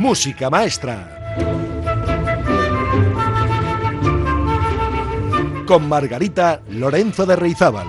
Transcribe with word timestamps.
Música 0.00 0.48
Maestra. 0.48 1.36
Con 5.66 5.86
Margarita 5.90 6.62
Lorenzo 6.70 7.26
de 7.26 7.36
Reizábal. 7.36 7.86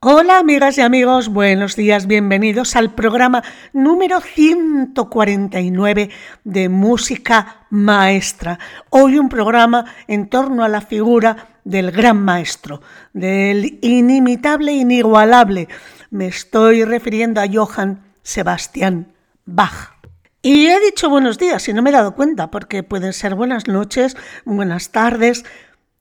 Hola 0.00 0.38
amigas 0.38 0.78
y 0.78 0.80
amigos, 0.80 1.28
buenos 1.28 1.76
días, 1.76 2.08
bienvenidos 2.08 2.74
al 2.74 2.92
programa 2.92 3.44
número 3.72 4.20
149 4.20 6.10
de 6.42 6.68
Música 6.68 7.66
Maestra. 7.70 8.58
Hoy 8.90 9.20
un 9.20 9.28
programa 9.28 9.84
en 10.08 10.28
torno 10.28 10.64
a 10.64 10.68
la 10.68 10.80
figura 10.80 11.51
del 11.64 11.90
gran 11.90 12.22
maestro, 12.22 12.82
del 13.12 13.78
inimitable, 13.82 14.72
inigualable. 14.72 15.68
Me 16.10 16.26
estoy 16.26 16.84
refiriendo 16.84 17.40
a 17.40 17.48
Johann 17.52 18.02
Sebastian 18.22 19.12
Bach. 19.44 19.94
Y 20.42 20.66
he 20.66 20.80
dicho 20.80 21.08
buenos 21.08 21.38
días 21.38 21.68
y 21.68 21.72
no 21.72 21.82
me 21.82 21.90
he 21.90 21.92
dado 21.92 22.14
cuenta 22.14 22.50
porque 22.50 22.82
pueden 22.82 23.12
ser 23.12 23.36
buenas 23.36 23.68
noches, 23.68 24.16
buenas 24.44 24.90
tardes, 24.90 25.44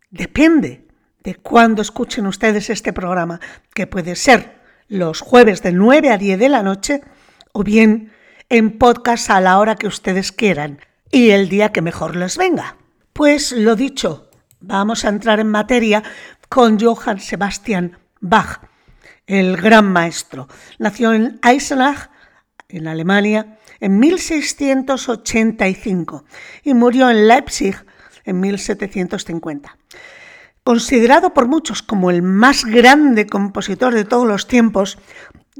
depende 0.09 0.87
de 1.23 1.35
cuándo 1.35 1.83
escuchen 1.83 2.25
ustedes 2.25 2.71
este 2.71 2.91
programa, 2.91 3.39
que 3.75 3.85
puede 3.85 4.15
ser 4.15 4.59
los 4.87 5.21
jueves 5.21 5.61
de 5.61 5.71
9 5.73 6.09
a 6.09 6.17
10 6.17 6.39
de 6.39 6.49
la 6.49 6.63
noche 6.63 7.01
o 7.53 7.63
bien 7.63 8.11
en 8.49 8.79
podcast 8.79 9.29
a 9.29 9.39
la 9.39 9.59
hora 9.59 9.75
que 9.75 9.87
ustedes 9.87 10.31
quieran 10.31 10.79
y 11.11 11.29
el 11.29 11.47
día 11.47 11.71
que 11.71 11.81
mejor 11.81 12.15
les 12.15 12.37
venga. 12.37 12.77
Pues 13.13 13.51
lo 13.51 13.75
dicho, 13.75 14.30
vamos 14.61 15.03
a 15.05 15.09
entrar 15.09 15.39
en 15.39 15.49
materia 15.49 16.03
con 16.47 16.79
Johann 16.79 17.19
Sebastian 17.19 17.97
Bach, 18.19 18.61
el 19.25 19.57
gran 19.57 19.91
maestro. 19.91 20.47
Nació 20.79 21.13
en 21.13 21.39
Eisenach, 21.43 22.09
en 22.69 22.87
Alemania, 22.87 23.57
en 23.79 23.99
1685 23.99 26.25
y 26.63 26.73
murió 26.73 27.09
en 27.09 27.27
Leipzig 27.27 27.75
en 28.23 28.39
1750. 28.39 29.77
Considerado 30.63 31.33
por 31.33 31.47
muchos 31.47 31.81
como 31.81 32.11
el 32.11 32.21
más 32.21 32.65
grande 32.65 33.25
compositor 33.25 33.95
de 33.95 34.05
todos 34.05 34.27
los 34.27 34.47
tiempos, 34.47 34.99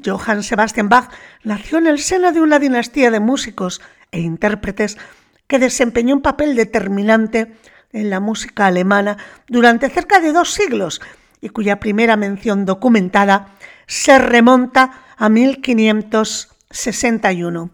Johann 0.06 0.44
Sebastian 0.44 0.90
Bach 0.90 1.10
nació 1.44 1.80
en 1.80 1.88
el 1.88 1.98
seno 2.00 2.32
de 2.32 2.40
una 2.40 2.60
dinastía 2.60 3.10
de 3.10 3.20
músicos 3.20 3.82
e 4.12 4.20
intérpretes 4.20 5.00
que 5.48 5.58
desempeñó 5.58 6.14
un 6.16 6.22
papel 6.22 6.56
determinante 6.56 7.56
en 7.94 8.10
la 8.10 8.20
música 8.20 8.66
alemana 8.68 9.18
durante 9.48 9.90
cerca 9.90 10.20
de 10.20 10.34
dos 10.34 10.54
siglos 10.54 11.02
y 11.42 11.50
cuya 11.50 11.80
primera 11.80 12.16
mención 12.18 12.66
documentada 12.66 13.56
se 13.88 14.20
remonta 14.20 15.04
a 15.18 15.30
1561. 15.30 17.72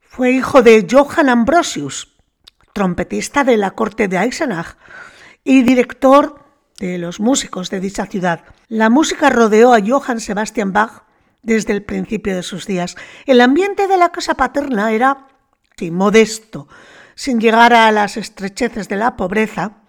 Fue 0.00 0.32
hijo 0.32 0.62
de 0.62 0.86
Johann 0.90 1.28
Ambrosius, 1.28 2.16
trompetista 2.72 3.44
de 3.44 3.56
la 3.56 3.70
corte 3.72 4.08
de 4.08 4.16
Eisenach, 4.16 4.76
y 5.44 5.62
director 5.62 6.40
de 6.78 6.98
los 6.98 7.20
músicos 7.20 7.70
de 7.70 7.80
dicha 7.80 8.06
ciudad. 8.06 8.44
La 8.68 8.90
música 8.90 9.30
rodeó 9.30 9.74
a 9.74 9.80
Johann 9.80 10.20
Sebastian 10.20 10.72
Bach 10.72 11.04
desde 11.42 11.72
el 11.72 11.82
principio 11.82 12.34
de 12.34 12.42
sus 12.42 12.66
días. 12.66 12.96
El 13.26 13.40
ambiente 13.40 13.86
de 13.86 13.96
la 13.96 14.10
casa 14.10 14.34
paterna 14.34 14.92
era 14.92 15.28
sí, 15.76 15.90
modesto, 15.90 16.68
sin 17.20 17.38
llegar 17.38 17.74
a 17.74 17.92
las 17.92 18.16
estrecheces 18.16 18.88
de 18.88 18.96
la 18.96 19.14
pobreza, 19.14 19.82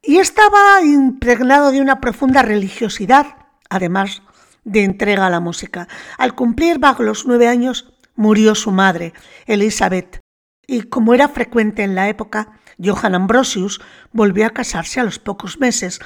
y 0.00 0.16
estaba 0.16 0.80
impregnado 0.82 1.70
de 1.72 1.82
una 1.82 2.00
profunda 2.00 2.40
religiosidad, 2.40 3.26
además 3.68 4.22
de 4.64 4.82
entrega 4.82 5.26
a 5.26 5.30
la 5.30 5.40
música. 5.40 5.88
Al 6.16 6.34
cumplir 6.34 6.78
Bach 6.78 7.00
los 7.00 7.26
nueve 7.26 7.48
años, 7.48 7.92
murió 8.14 8.54
su 8.54 8.70
madre, 8.70 9.12
Elizabeth, 9.44 10.20
y 10.66 10.84
como 10.84 11.12
era 11.12 11.28
frecuente 11.28 11.82
en 11.82 11.94
la 11.94 12.08
época, 12.08 12.58
Johann 12.82 13.14
Ambrosius 13.14 13.78
volvió 14.12 14.46
a 14.46 14.50
casarse 14.50 15.00
a 15.00 15.04
los 15.04 15.18
pocos 15.18 15.60
meses 15.60 16.00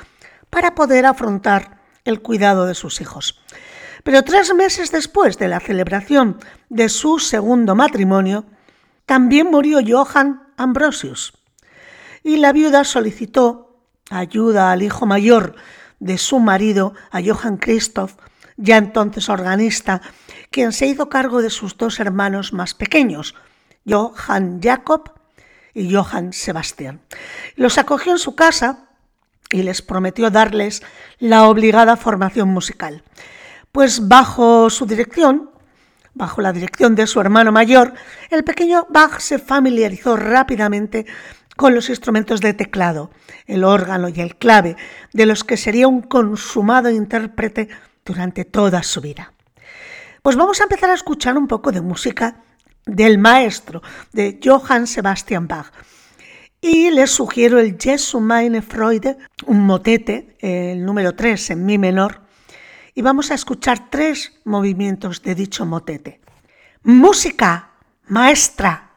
para 0.50 0.74
poder 0.74 1.06
afrontar 1.06 1.82
el 2.04 2.20
cuidado 2.20 2.66
de 2.66 2.74
sus 2.74 3.00
hijos. 3.00 3.40
Pero 4.02 4.24
tres 4.24 4.52
meses 4.52 4.90
después 4.90 5.38
de 5.38 5.46
la 5.46 5.60
celebración 5.60 6.40
de 6.68 6.88
su 6.88 7.20
segundo 7.20 7.76
matrimonio, 7.76 8.44
también 9.12 9.50
murió 9.50 9.80
Johann 9.86 10.40
Ambrosius 10.56 11.34
y 12.24 12.36
la 12.36 12.50
viuda 12.50 12.82
solicitó 12.82 13.84
ayuda 14.08 14.72
al 14.72 14.80
hijo 14.80 15.04
mayor 15.04 15.54
de 16.00 16.16
su 16.16 16.38
marido, 16.38 16.94
a 17.10 17.20
Johann 17.22 17.58
Christoph, 17.58 18.14
ya 18.56 18.78
entonces 18.78 19.28
organista, 19.28 20.00
quien 20.50 20.72
se 20.72 20.86
hizo 20.86 21.10
cargo 21.10 21.42
de 21.42 21.50
sus 21.50 21.76
dos 21.76 22.00
hermanos 22.00 22.54
más 22.54 22.72
pequeños, 22.72 23.34
Johann 23.86 24.62
Jacob 24.62 25.12
y 25.74 25.94
Johann 25.94 26.32
Sebastian. 26.32 27.02
Los 27.54 27.76
acogió 27.76 28.12
en 28.12 28.18
su 28.18 28.34
casa 28.34 28.88
y 29.50 29.62
les 29.62 29.82
prometió 29.82 30.30
darles 30.30 30.82
la 31.18 31.50
obligada 31.50 31.98
formación 31.98 32.48
musical. 32.48 33.04
Pues 33.72 34.08
bajo 34.08 34.70
su 34.70 34.86
dirección, 34.86 35.51
bajo 36.14 36.40
la 36.40 36.52
dirección 36.52 36.94
de 36.94 37.06
su 37.06 37.20
hermano 37.20 37.52
mayor, 37.52 37.94
el 38.30 38.44
pequeño 38.44 38.86
Bach 38.90 39.20
se 39.20 39.38
familiarizó 39.38 40.16
rápidamente 40.16 41.06
con 41.56 41.74
los 41.74 41.88
instrumentos 41.90 42.40
de 42.40 42.54
teclado, 42.54 43.10
el 43.46 43.64
órgano 43.64 44.08
y 44.08 44.20
el 44.20 44.36
clave, 44.36 44.76
de 45.12 45.26
los 45.26 45.44
que 45.44 45.56
sería 45.56 45.88
un 45.88 46.02
consumado 46.02 46.90
intérprete 46.90 47.68
durante 48.04 48.44
toda 48.44 48.82
su 48.82 49.00
vida. 49.00 49.32
Pues 50.22 50.36
vamos 50.36 50.60
a 50.60 50.64
empezar 50.64 50.90
a 50.90 50.94
escuchar 50.94 51.36
un 51.36 51.48
poco 51.48 51.72
de 51.72 51.80
música 51.80 52.42
del 52.86 53.18
maestro 53.18 53.82
de 54.12 54.40
Johann 54.42 54.86
Sebastian 54.86 55.46
Bach. 55.46 55.72
Y 56.60 56.90
les 56.90 57.10
sugiero 57.10 57.58
el 57.58 57.76
Jesu 57.76 58.20
meine 58.20 58.62
Freude, 58.62 59.18
un 59.46 59.66
motete, 59.66 60.36
el 60.40 60.84
número 60.84 61.14
3 61.14 61.50
en 61.50 61.66
mi 61.66 61.76
menor, 61.76 62.21
y 62.94 63.02
vamos 63.02 63.30
a 63.30 63.34
escuchar 63.34 63.90
tres 63.90 64.40
movimientos 64.44 65.22
de 65.22 65.34
dicho 65.34 65.66
motete. 65.66 66.20
Música, 66.82 67.70
maestra. 68.08 68.91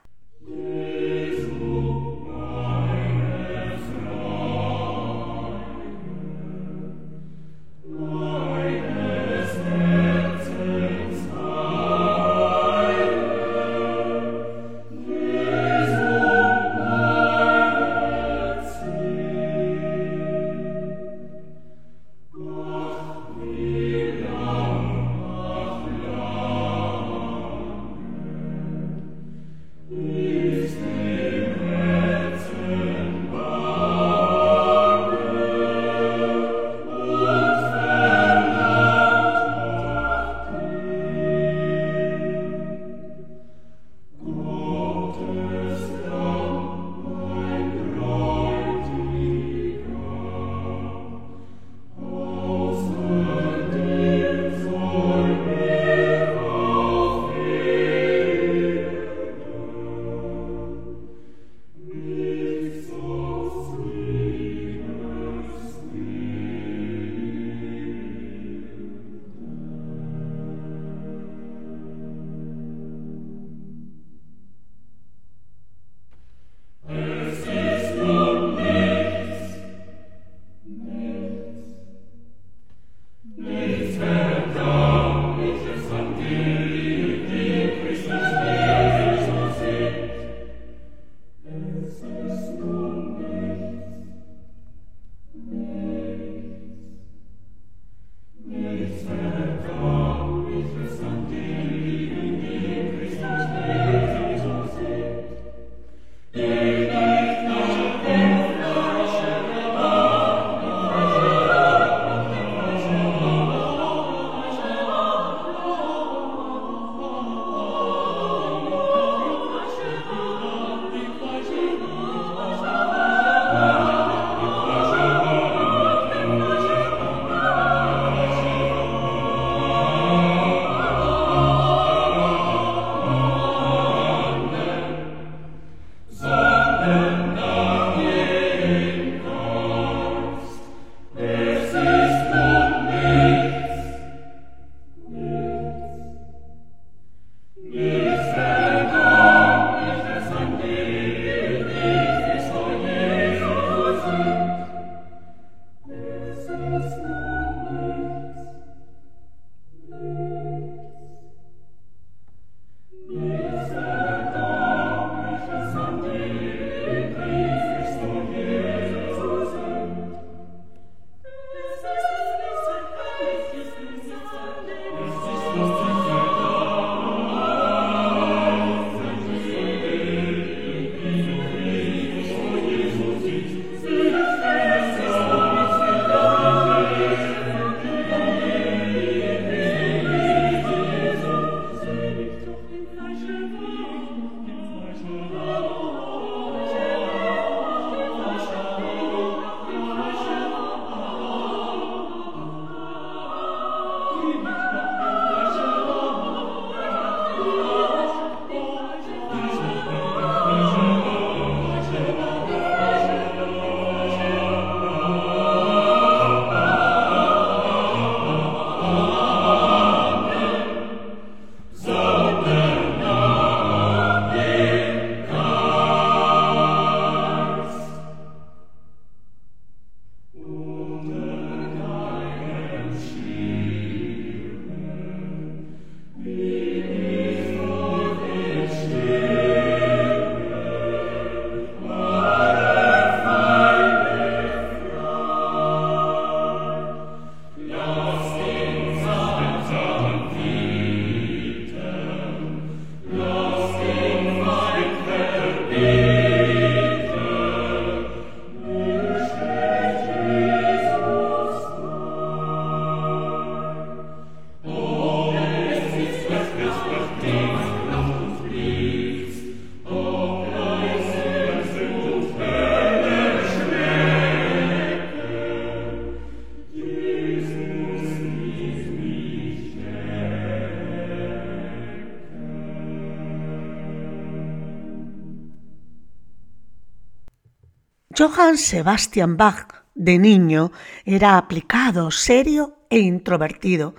Johann 288.26 288.58
Sebastian 288.58 289.38
Bach, 289.38 289.68
de 289.94 290.18
niño, 290.18 290.72
era 291.06 291.38
aplicado, 291.38 292.10
serio 292.10 292.76
e 292.90 292.98
introvertido. 292.98 293.94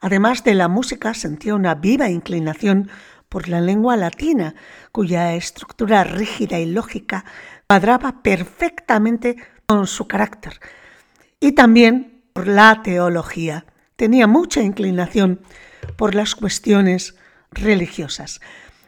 Además 0.00 0.44
de 0.44 0.54
la 0.54 0.68
música, 0.68 1.14
sentía 1.14 1.56
una 1.56 1.74
viva 1.74 2.08
inclinación 2.08 2.88
por 3.28 3.48
la 3.48 3.60
lengua 3.60 3.96
latina, 3.96 4.54
cuya 4.92 5.34
estructura 5.34 6.04
rígida 6.04 6.60
y 6.60 6.66
lógica 6.66 7.24
cuadraba 7.66 8.22
perfectamente 8.22 9.34
con 9.66 9.88
su 9.88 10.06
carácter. 10.06 10.60
Y 11.40 11.50
también 11.50 12.22
por 12.32 12.46
la 12.46 12.82
teología. 12.84 13.66
Tenía 13.96 14.28
mucha 14.28 14.62
inclinación 14.62 15.40
por 15.96 16.14
las 16.14 16.36
cuestiones 16.36 17.16
religiosas. 17.50 18.40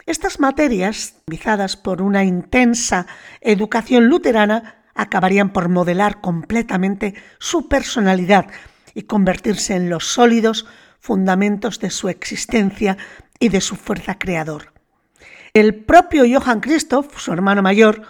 Estas 0.07 0.39
materias, 0.39 1.17
visadas 1.27 1.77
por 1.77 2.01
una 2.01 2.23
intensa 2.23 3.09
educación 3.41 4.07
luterana, 4.07 4.84
acabarían 4.95 5.53
por 5.53 5.69
modelar 5.69 6.21
completamente 6.21 7.15
su 7.39 7.69
personalidad 7.69 8.47
y 8.95 9.03
convertirse 9.03 9.75
en 9.75 9.91
los 9.91 10.07
sólidos 10.07 10.67
fundamentos 11.01 11.81
de 11.81 11.91
su 11.91 12.09
existencia 12.09 12.97
y 13.39 13.49
de 13.49 13.61
su 13.61 13.77
fuerza 13.77 14.19
creador. 14.19 14.73
El 15.53 15.75
propio 15.75 16.25
Johann 16.27 16.61
Christoph, 16.61 17.19
su 17.19 17.33
hermano 17.33 17.63
mayor, 17.63 18.03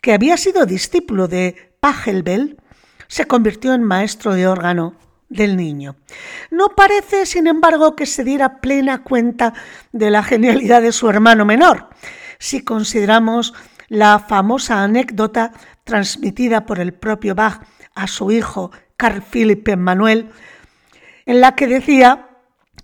que 0.00 0.12
había 0.12 0.36
sido 0.36 0.66
discípulo 0.66 1.28
de 1.28 1.74
Pachelbel, 1.80 2.56
se 3.08 3.26
convirtió 3.26 3.74
en 3.74 3.82
maestro 3.82 4.34
de 4.34 4.46
órgano 4.46 4.94
del 5.28 5.56
niño. 5.56 5.96
No 6.50 6.68
parece, 6.76 7.26
sin 7.26 7.46
embargo, 7.46 7.96
que 7.96 8.06
se 8.06 8.24
diera 8.24 8.60
plena 8.60 9.02
cuenta 9.02 9.54
de 9.92 10.10
la 10.10 10.22
genialidad 10.22 10.82
de 10.82 10.92
su 10.92 11.08
hermano 11.08 11.44
menor, 11.44 11.88
si 12.38 12.62
consideramos 12.62 13.54
la 13.88 14.18
famosa 14.18 14.82
anécdota 14.82 15.52
transmitida 15.86 16.66
por 16.66 16.80
el 16.80 16.92
propio 16.92 17.34
Bach 17.34 17.62
a 17.94 18.08
su 18.08 18.30
hijo 18.30 18.72
Carl 18.98 19.22
Philipp 19.22 19.66
Emanuel, 19.68 20.30
en 21.24 21.40
la 21.40 21.54
que 21.54 21.66
decía 21.66 22.28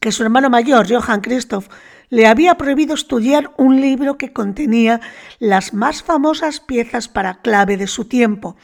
que 0.00 0.12
su 0.12 0.22
hermano 0.22 0.48
mayor, 0.48 0.86
Johann 0.88 1.20
Christoph, 1.20 1.68
le 2.08 2.26
había 2.26 2.56
prohibido 2.56 2.94
estudiar 2.94 3.50
un 3.56 3.80
libro 3.80 4.18
que 4.18 4.32
contenía 4.32 5.00
las 5.38 5.74
más 5.74 6.02
famosas 6.02 6.60
piezas 6.60 7.08
para 7.08 7.40
clave 7.40 7.76
de 7.76 7.86
su 7.86 8.04
tiempo, 8.04 8.56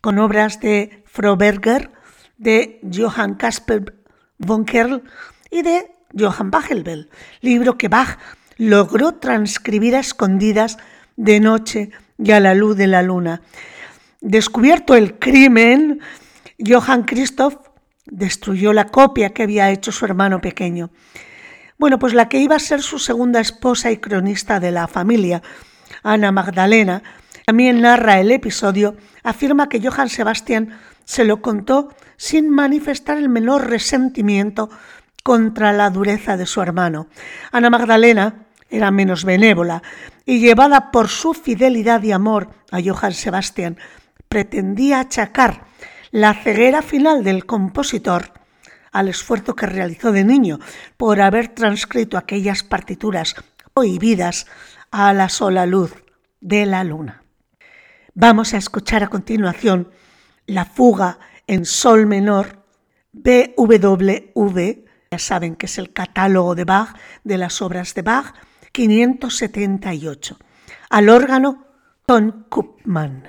con 0.00 0.18
obras 0.18 0.60
de 0.60 1.02
Froberger, 1.06 1.90
de 2.36 2.80
Johann 2.92 3.34
Caspar 3.34 3.94
von 4.38 4.64
Kerl 4.64 5.02
y 5.50 5.62
de 5.62 5.90
Johann 6.18 6.50
Bachelbel, 6.50 7.08
libro 7.40 7.78
que 7.78 7.88
Bach 7.88 8.18
logró 8.56 9.14
transcribir 9.14 9.96
a 9.96 10.00
escondidas 10.00 10.76
de 11.16 11.40
noche 11.40 11.90
y 12.22 12.32
a 12.32 12.40
la 12.40 12.54
luz 12.54 12.76
de 12.76 12.86
la 12.86 13.02
luna. 13.02 13.42
Descubierto 14.20 14.94
el 14.94 15.18
crimen, 15.18 16.00
Johann 16.64 17.04
Christoph 17.04 17.56
destruyó 18.06 18.72
la 18.72 18.86
copia 18.86 19.30
que 19.30 19.44
había 19.44 19.70
hecho 19.70 19.92
su 19.92 20.04
hermano 20.04 20.40
pequeño. 20.40 20.90
Bueno, 21.78 21.98
pues 21.98 22.12
la 22.12 22.28
que 22.28 22.38
iba 22.38 22.56
a 22.56 22.60
ser 22.60 22.82
su 22.82 22.98
segunda 22.98 23.40
esposa 23.40 23.90
y 23.90 23.96
cronista 23.96 24.60
de 24.60 24.70
la 24.70 24.86
familia, 24.86 25.42
Ana 26.02 26.32
Magdalena, 26.32 27.02
también 27.46 27.80
narra 27.80 28.20
el 28.20 28.30
episodio, 28.30 28.96
afirma 29.22 29.68
que 29.68 29.80
Johann 29.80 30.10
Sebastián 30.10 30.78
se 31.04 31.24
lo 31.24 31.40
contó 31.40 31.94
sin 32.16 32.50
manifestar 32.50 33.16
el 33.16 33.30
menor 33.30 33.68
resentimiento 33.68 34.68
contra 35.22 35.72
la 35.72 35.88
dureza 35.90 36.36
de 36.36 36.46
su 36.46 36.60
hermano. 36.60 37.08
Ana 37.50 37.70
Magdalena 37.70 38.46
era 38.68 38.90
menos 38.90 39.24
benévola 39.24 39.82
y 40.30 40.38
llevada 40.38 40.92
por 40.92 41.08
su 41.08 41.34
fidelidad 41.34 42.04
y 42.04 42.12
amor 42.12 42.50
a 42.70 42.78
Johann 42.80 43.14
Sebastián, 43.14 43.78
pretendía 44.28 45.00
achacar 45.00 45.64
la 46.12 46.34
ceguera 46.34 46.82
final 46.82 47.24
del 47.24 47.46
compositor 47.46 48.32
al 48.92 49.08
esfuerzo 49.08 49.56
que 49.56 49.66
realizó 49.66 50.12
de 50.12 50.22
niño 50.22 50.60
por 50.96 51.20
haber 51.20 51.48
transcrito 51.48 52.16
aquellas 52.16 52.62
partituras 52.62 53.34
prohibidas 53.74 54.46
a 54.92 55.12
la 55.14 55.28
sola 55.28 55.66
luz 55.66 55.96
de 56.40 56.64
la 56.64 56.84
luna. 56.84 57.24
Vamos 58.14 58.54
a 58.54 58.58
escuchar 58.58 59.02
a 59.02 59.08
continuación 59.08 59.90
la 60.46 60.64
fuga 60.64 61.18
en 61.48 61.64
sol 61.64 62.06
menor 62.06 62.64
BWV, 63.14 64.84
ya 65.10 65.18
saben 65.18 65.56
que 65.56 65.66
es 65.66 65.76
el 65.78 65.92
catálogo 65.92 66.54
de 66.54 66.62
Bach 66.62 66.96
de 67.24 67.36
las 67.36 67.60
obras 67.62 67.94
de 67.94 68.02
Bach, 68.02 68.32
578. 68.72 70.36
Al 70.90 71.08
órgano 71.08 71.64
Ton 72.06 72.46
Kupman. 72.48 73.24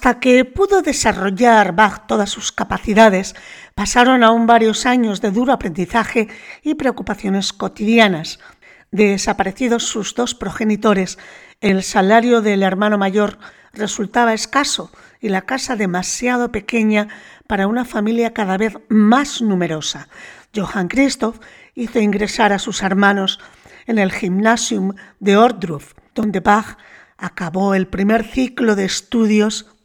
Hasta 0.00 0.18
que 0.18 0.46
pudo 0.46 0.80
desarrollar 0.80 1.74
Bach 1.74 2.06
todas 2.06 2.30
sus 2.30 2.52
capacidades, 2.52 3.34
pasaron 3.74 4.24
aún 4.24 4.46
varios 4.46 4.86
años 4.86 5.20
de 5.20 5.30
duro 5.30 5.52
aprendizaje 5.52 6.28
y 6.62 6.76
preocupaciones 6.76 7.52
cotidianas. 7.52 8.38
Desaparecidos 8.90 9.82
sus 9.82 10.14
dos 10.14 10.34
progenitores, 10.34 11.18
el 11.60 11.82
salario 11.82 12.40
del 12.40 12.62
hermano 12.62 12.96
mayor 12.96 13.36
resultaba 13.74 14.32
escaso 14.32 14.90
y 15.20 15.28
la 15.28 15.42
casa 15.42 15.76
demasiado 15.76 16.50
pequeña 16.50 17.08
para 17.46 17.66
una 17.66 17.84
familia 17.84 18.32
cada 18.32 18.56
vez 18.56 18.78
más 18.88 19.42
numerosa. 19.42 20.08
Johann 20.56 20.88
Christoph 20.88 21.40
hizo 21.74 22.00
ingresar 22.00 22.54
a 22.54 22.58
sus 22.58 22.80
hermanos 22.82 23.38
en 23.86 23.98
el 23.98 24.12
Gymnasium 24.12 24.94
de 25.18 25.36
Ordruf, 25.36 25.92
donde 26.14 26.40
Bach 26.40 26.78
acabó 27.18 27.74
el 27.74 27.86
primer 27.86 28.24
ciclo 28.24 28.76
de 28.76 28.86
estudios 28.86 29.76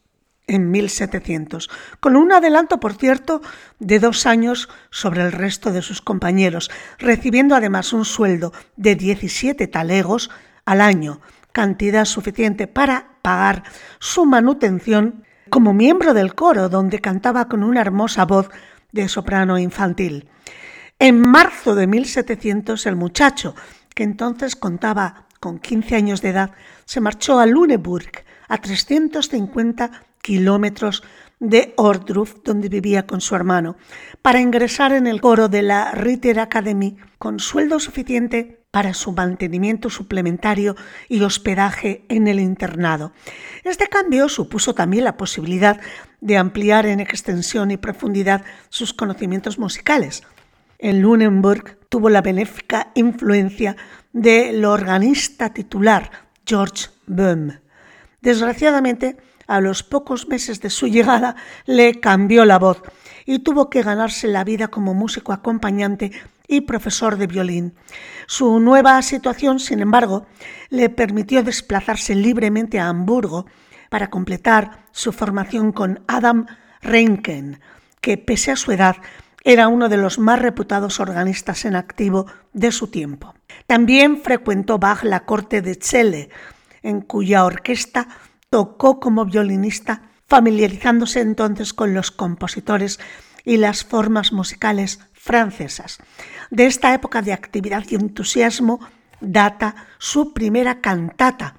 en 0.48 0.72
1700, 0.72 1.70
con 2.00 2.16
un 2.16 2.32
adelanto, 2.32 2.80
por 2.80 2.94
cierto, 2.94 3.42
de 3.80 4.00
dos 4.00 4.25
años 4.25 4.70
sobre 4.90 5.22
el 5.22 5.32
resto 5.32 5.72
de 5.72 5.82
sus 5.82 6.02
compañeros, 6.02 6.70
recibiendo 7.00 7.56
además 7.56 7.94
un 7.94 8.06
sueldo 8.06 8.54
de 8.75 8.96
17 8.96 9.68
talegos 9.68 10.30
al 10.66 10.82
año, 10.82 11.22
cantidad 11.52 12.06
suficiente 12.06 12.68
para 12.68 13.18
pagar 13.22 13.64
su 14.00 14.25
manutención 14.25 15.24
como 15.50 15.74
miembro 15.74 16.14
del 16.14 16.36
coro, 16.36 16.70
donde 16.70 17.00
cantaba 17.00 17.48
con 17.48 17.64
una 17.64 17.82
hermosa 17.82 18.25
voz 18.25 18.50
de 18.92 19.08
soprano 19.10 19.58
infantil. 19.58 20.30
En 21.00 21.20
marzo 21.20 21.75
de 21.75 21.88
1700, 21.88 22.86
el 22.86 22.96
muchacho, 22.96 23.56
que 23.94 24.04
entonces 24.04 24.56
contaba 24.56 25.25
con 25.40 25.60
15 25.60 25.96
años 25.96 26.22
de 26.22 26.30
edad, 26.30 26.52
se 26.86 27.02
marchó 27.02 27.40
a 27.40 27.46
Lüneburg, 27.46 28.25
a 28.48 28.58
350 28.58 30.05
kilómetros 30.25 31.03
de 31.39 31.75
Ordruf, 31.77 32.38
donde 32.44 32.67
vivía 32.67 33.05
con 33.05 33.22
su 33.22 33.36
hermano, 33.36 33.75
para 34.24 34.41
ingresar 34.41 34.91
en 34.91 35.05
el 35.05 35.22
coro 35.22 35.50
de 35.50 35.62
la 35.62 35.91
Ritter 35.91 36.39
Academy 36.39 36.98
con 37.20 37.39
sueldo 37.39 37.79
suficiente 37.79 38.65
para 38.72 38.96
su 38.96 39.12
mantenimiento 39.12 39.91
suplementario 39.91 40.75
y 41.10 41.22
hospedaje 41.22 42.05
en 42.10 42.27
el 42.27 42.39
internado. 42.39 43.13
Este 43.63 43.88
cambio 43.88 44.27
supuso 44.27 44.74
también 44.74 45.03
la 45.03 45.15
posibilidad 45.15 45.79
de 46.22 46.38
ampliar 46.38 46.88
en 46.88 47.01
extensión 47.01 47.70
y 47.70 47.77
profundidad 47.77 48.44
sus 48.70 48.96
conocimientos 48.96 49.60
musicales. 49.60 50.24
En 50.79 51.03
Lunenburg 51.03 51.77
tuvo 51.88 52.10
la 52.10 52.24
benéfica 52.24 52.91
influencia 52.96 53.77
del 54.12 54.65
organista 54.65 55.53
titular 55.53 56.10
George 56.48 56.88
Böhm. 57.05 57.60
Desgraciadamente, 58.22 59.17
a 59.48 59.62
los 59.62 59.84
pocos 59.84 60.28
meses 60.28 60.62
de 60.62 60.70
su 60.70 60.88
llegada 60.88 61.36
le 61.66 62.00
cambió 62.00 62.46
la 62.46 62.60
voz 62.60 62.82
y 63.25 63.40
tuvo 63.40 63.70
que 63.70 63.82
ganarse 63.82 64.28
la 64.28 64.44
vida 64.44 64.68
como 64.68 64.94
músico 64.94 65.34
acompañante 65.34 66.12
y 66.48 66.62
profesor 66.62 67.18
de 67.18 67.28
violín. 67.28 67.75
Su 68.28 68.60
nueva 68.60 69.02
situación, 69.02 69.60
sin 69.60 69.80
embargo, 69.80 70.25
le 70.70 70.90
permitió 70.90 71.44
desplazarse 71.44 72.16
libremente 72.16 72.80
a 72.80 72.90
Hamburgo 72.90 73.46
para 73.90 74.10
completar 74.10 74.86
su 74.92 75.12
formación 75.12 75.72
con 75.72 76.04
Adam 76.08 76.46
Reinken, 76.82 77.60
que 78.02 78.18
pese 78.18 78.52
a 78.52 78.56
su 78.56 78.72
edad 78.72 78.98
era 79.44 79.68
uno 79.68 79.90
de 79.90 79.98
los 79.98 80.18
más 80.18 80.40
reputados 80.40 81.00
organistas 81.00 81.66
en 81.66 81.75
activo 81.75 82.25
de 82.54 82.72
su 82.72 82.88
tiempo. 82.88 83.36
También 83.68 84.22
frecuentó 84.22 84.80
Bach 84.80 85.04
la 85.04 85.25
corte 85.25 85.62
de 85.62 85.75
Celle, 85.75 86.30
en 86.82 87.02
cuya 87.02 87.46
orquesta 87.46 88.08
tocó 88.50 89.00
como 89.00 89.25
violinista, 89.25 90.10
familiarizándose 90.28 91.22
entonces 91.22 91.74
con 91.74 91.94
los 91.94 92.12
compositores 92.12 93.00
y 93.44 93.58
las 93.58 93.84
formas 93.84 94.32
musicales 94.32 95.00
francesas. 95.14 96.00
De 96.50 96.66
esta 96.66 96.94
época 96.94 97.22
de 97.22 97.34
actividad 97.34 97.84
y 97.90 97.96
entusiasmo 97.96 98.80
data 99.22 99.75
su 99.98 100.34
primera 100.34 100.82
cantata, 100.82 101.56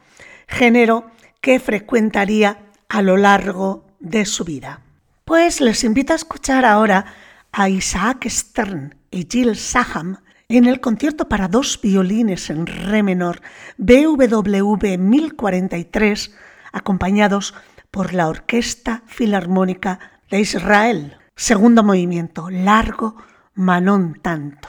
género 0.46 1.10
que 1.40 1.60
frecuentaría 1.60 2.58
a 2.88 3.02
lo 3.02 3.16
largo 3.16 3.84
de 4.00 4.24
su 4.24 4.44
vida. 4.44 4.80
Pues 5.24 5.60
les 5.60 5.84
invito 5.84 6.12
a 6.12 6.16
escuchar 6.16 6.64
ahora 6.64 7.06
a 7.52 7.68
Isaac 7.68 8.28
Stern 8.28 8.94
y 9.10 9.26
Jill 9.30 9.56
Saham 9.56 10.18
en 10.48 10.66
el 10.66 10.80
concierto 10.80 11.28
para 11.28 11.48
dos 11.48 11.80
violines 11.80 12.50
en 12.50 12.66
re 12.66 13.02
menor 13.02 13.40
BWV 13.78 14.98
1043 14.98 16.36
acompañados 16.76 17.54
por 17.90 18.12
la 18.12 18.28
Orquesta 18.28 19.02
Filarmónica 19.06 19.98
de 20.30 20.40
Israel. 20.40 21.16
Segundo 21.34 21.82
movimiento, 21.82 22.50
largo, 22.50 23.16
Manon 23.54 24.20
tanto. 24.22 24.68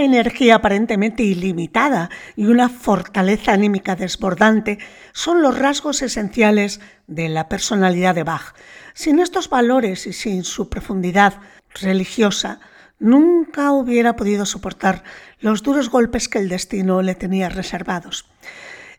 Energía 0.00 0.56
aparentemente 0.56 1.22
ilimitada 1.22 2.10
y 2.36 2.46
una 2.46 2.68
fortaleza 2.68 3.52
anímica 3.52 3.96
desbordante 3.96 4.78
son 5.12 5.42
los 5.42 5.58
rasgos 5.58 6.02
esenciales 6.02 6.80
de 7.06 7.28
la 7.28 7.48
personalidad 7.48 8.14
de 8.14 8.22
Bach. 8.22 8.54
Sin 8.94 9.18
estos 9.18 9.48
valores 9.50 10.06
y 10.06 10.12
sin 10.12 10.44
su 10.44 10.68
profundidad 10.68 11.34
religiosa, 11.80 12.60
nunca 12.98 13.72
hubiera 13.72 14.16
podido 14.16 14.46
soportar 14.46 15.04
los 15.40 15.62
duros 15.62 15.90
golpes 15.90 16.28
que 16.28 16.38
el 16.38 16.48
destino 16.48 17.02
le 17.02 17.14
tenía 17.14 17.48
reservados. 17.48 18.26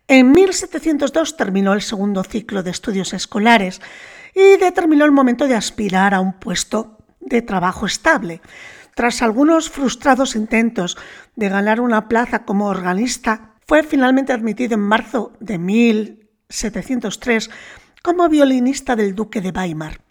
En 0.07 0.31
1702 0.31 1.38
terminó 1.38 1.73
el 1.73 1.81
segundo 1.81 2.23
ciclo 2.23 2.63
de 2.63 2.71
estudios 2.71 3.13
escolares 3.13 3.81
y 4.33 4.57
determinó 4.57 5.05
el 5.05 5.12
momento 5.12 5.47
de 5.47 5.55
aspirar 5.55 6.13
a 6.13 6.19
un 6.19 6.33
puesto 6.33 6.97
de 7.19 7.41
trabajo 7.41 7.85
estable. 7.85 8.41
Tras 8.95 9.21
algunos 9.21 9.69
frustrados 9.69 10.36
intentos 10.36 10.97
de 11.36 11.49
ganar 11.49 11.82
una 11.82 12.08
plaza 12.08 12.45
como 12.45 12.67
organista, 12.67 13.56
fue 13.67 13.84
finalmente 13.84 14.34
admitido 14.34 14.73
en 14.73 14.82
marzo 14.82 15.34
de 15.39 15.60
1703 15.60 17.49
como 18.02 18.28
violinista 18.28 18.95
del 18.95 19.13
duque 19.13 19.41
de 19.41 19.52
Weimar. 19.52 20.02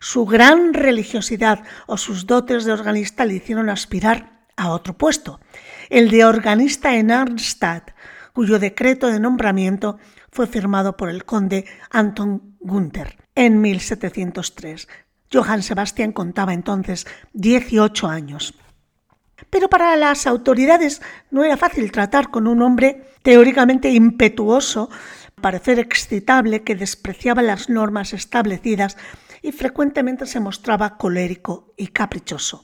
Su 0.00 0.24
gran 0.24 0.74
religiosidad 0.74 1.62
o 1.86 1.96
sus 1.96 2.26
dotes 2.26 2.64
de 2.64 2.72
organista 2.72 3.24
le 3.24 3.34
hicieron 3.34 3.68
aspirar 3.68 4.46
a 4.56 4.70
otro 4.70 4.96
puesto, 4.96 5.40
el 5.90 6.10
de 6.10 6.24
organista 6.24 6.96
en 6.96 7.10
Arnstadt, 7.10 7.90
cuyo 8.32 8.58
decreto 8.58 9.08
de 9.08 9.20
nombramiento 9.20 9.98
fue 10.30 10.46
firmado 10.46 10.96
por 10.96 11.10
el 11.10 11.24
conde 11.24 11.66
Anton 11.90 12.56
Gunther 12.60 13.18
en 13.34 13.60
1703. 13.60 14.88
Johann 15.32 15.62
Sebastian 15.62 16.12
contaba 16.12 16.52
entonces 16.54 17.06
18 17.32 18.08
años. 18.08 18.54
Pero 19.50 19.68
para 19.68 19.96
las 19.96 20.26
autoridades 20.26 21.02
no 21.30 21.44
era 21.44 21.56
fácil 21.56 21.90
tratar 21.92 22.30
con 22.30 22.46
un 22.46 22.62
hombre 22.62 23.04
teóricamente 23.22 23.90
impetuoso, 23.90 24.90
parecer 25.40 25.78
excitable, 25.78 26.62
que 26.62 26.76
despreciaba 26.76 27.42
las 27.42 27.68
normas 27.68 28.12
establecidas 28.12 28.96
y 29.42 29.50
frecuentemente 29.50 30.24
se 30.26 30.40
mostraba 30.40 30.96
colérico 30.96 31.74
y 31.76 31.88
caprichoso. 31.88 32.62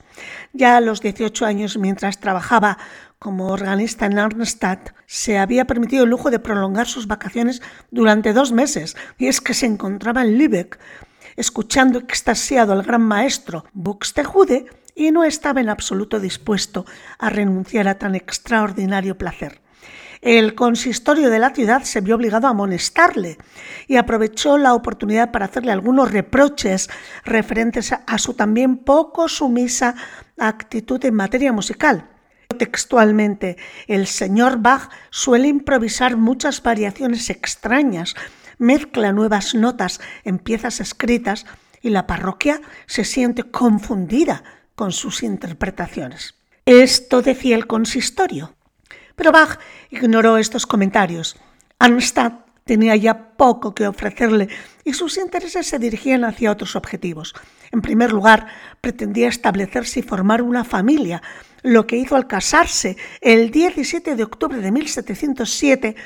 Ya 0.53 0.77
a 0.77 0.81
los 0.81 1.01
18 1.01 1.45
años, 1.45 1.77
mientras 1.77 2.21
trabajaba 2.21 2.79
como 3.19 3.49
organista 3.49 4.07
en 4.07 4.19
Arnstadt, 4.19 4.95
se 5.07 5.39
había 5.39 5.67
permitido 5.67 6.05
el 6.05 6.11
lujo 6.11 6.31
de 6.31 6.39
prolongar 6.39 6.87
sus 6.87 7.09
vacaciones 7.09 7.61
durante 7.91 8.33
dos 8.33 8.53
meses, 8.53 8.97
y 9.19 9.27
es 9.27 9.41
que 9.41 9.55
se 9.55 9.67
encontraba 9.67 10.23
en 10.23 10.39
Lübeck, 10.39 10.79
escuchando 11.39 12.01
extasiado 12.01 12.73
al 12.73 12.83
gran 12.83 13.03
maestro 13.03 13.65
Buxtehude 13.73 14.67
y 14.95 15.13
no 15.13 15.23
estaba 15.23 15.61
en 15.61 15.69
absoluto 15.69 16.19
dispuesto 16.19 16.85
a 17.19 17.31
renunciar 17.31 17.87
a 17.87 17.99
tan 17.99 18.17
extraordinario 18.17 19.17
placer. 19.17 19.61
El 20.21 20.57
consistorio 20.57 21.31
de 21.31 21.39
la 21.39 21.51
ciudad 21.51 21.85
se 21.85 22.01
vio 22.01 22.17
obligado 22.17 22.49
a 22.49 22.51
amonestarle 22.51 23.39
y 23.87 23.97
aprovechó 23.97 24.59
la 24.59 24.75
oportunidad 24.75 25.31
para 25.31 25.45
hacerle 25.45 25.71
algunos 25.71 26.11
reproches 26.11 26.91
referentes 27.25 27.93
a 27.93 28.19
su 28.19 28.35
también 28.35 28.79
poco 28.79 29.29
sumisa 29.29 29.95
actitud 30.37 31.05
en 31.05 31.15
materia 31.15 31.53
musical. 31.53 32.11
Textualmente, 32.59 33.57
el 33.87 34.09
señor 34.09 34.59
Bach 34.59 34.91
suele 35.11 35.47
improvisar 35.47 36.17
muchas 36.17 36.61
variaciones 36.65 37.31
extrañas, 37.31 38.17
mezcla 38.59 39.13
nuevas 39.13 39.55
notas 39.55 40.01
en 40.25 40.39
piezas 40.39 40.81
escritas 40.81 41.47
y 41.81 41.91
la 41.91 42.07
parroquia 42.07 42.61
se 42.87 43.05
siente 43.05 43.45
confundida 43.45 44.43
con 44.75 44.93
sus 44.93 45.23
interpretaciones. 45.23 46.35
Esto 46.67 47.23
decía 47.23 47.57
el 47.57 47.67
consistorio. 47.67 48.55
Pero 49.17 49.33
Bach 49.33 49.59
ignoró 49.91 50.37
estos 50.37 50.67
comentarios. 50.67 51.37
Arnstadt 51.79 52.47
tenía 52.65 52.95
ya 52.95 53.31
poco 53.37 53.75
que 53.75 53.87
ofrecerle 53.87 54.49
y 54.85 54.93
sus 54.93 55.17
intereses 55.17 55.67
se 55.67 55.79
dirigían 55.79 56.25
hacia 56.25 56.53
otros 56.53 56.77
objetivos. 56.77 57.35
En 57.73 57.81
primer 57.81 58.13
lugar, 58.13 58.47
pretendía 58.81 59.29
establecerse 59.29 60.01
y 60.01 60.03
formar 60.03 60.43
una 60.43 60.65
familia, 60.65 61.23
lo 61.63 61.87
que 61.87 61.97
hizo 61.97 62.15
al 62.15 62.27
casarse 62.27 62.97
el 63.21 63.51
17 63.51 64.15
de 64.15 64.23
octubre 64.23 64.59
de 64.59 64.71
1707 64.71 65.97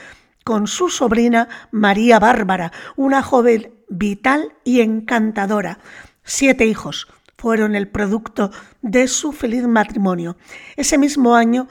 con 0.45 0.67
su 0.67 0.89
sobrina 0.89 1.49
María 1.71 2.19
Bárbara, 2.19 2.73
una 2.97 3.23
joven 3.23 3.73
vital 3.89 4.55
y 4.65 4.81
encantadora. 4.81 5.79
Siete 6.25 6.67
hijos 6.67 7.09
fueron 7.37 7.75
el 7.75 7.89
producto 7.89 8.51
de 8.83 9.09
su 9.09 9.33
feliz 9.33 9.67
matrimonio. 9.67 10.37
Ese 10.77 10.99
mismo 10.99 11.35
año, 11.35 11.69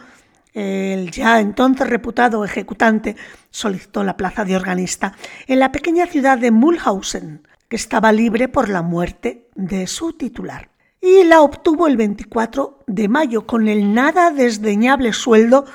el 0.53 1.12
ya 1.12 1.39
entonces 1.39 1.88
reputado 1.88 2.43
ejecutante 2.43 3.15
solicitó 3.49 4.03
la 4.03 4.17
plaza 4.17 4.43
de 4.43 4.55
organista 4.55 5.15
en 5.47 5.60
la 5.60 5.71
pequeña 5.71 6.07
ciudad 6.07 6.38
de 6.38 6.51
Mulhausen, 6.51 7.47
que 7.69 7.77
estaba 7.77 8.12
libre 8.12 8.49
por 8.49 8.67
la 8.67 8.81
muerte 8.81 9.47
de 9.55 9.88
su 9.88 10.13
titular. 10.13 10.69
Y 10.99 11.23
la 11.23 11.41
obtuvo 11.41 11.88
el 11.88 11.97
24 11.97 12.79
de 12.86 13.07
mayo 13.07 13.47
con 13.47 13.67
el 13.67 13.93
nada 13.93 14.29
desdeñable 14.29 15.13
sueldo 15.13 15.65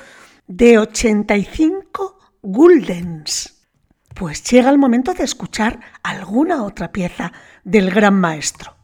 de 0.47 0.77
85 0.77 2.16
guldens. 2.41 3.67
Pues 4.15 4.43
llega 4.49 4.69
el 4.69 4.77
momento 4.77 5.13
de 5.13 5.23
escuchar 5.23 5.79
alguna 6.03 6.63
otra 6.63 6.91
pieza 6.91 7.31
del 7.63 7.91
gran 7.91 8.19
maestro. 8.19 8.75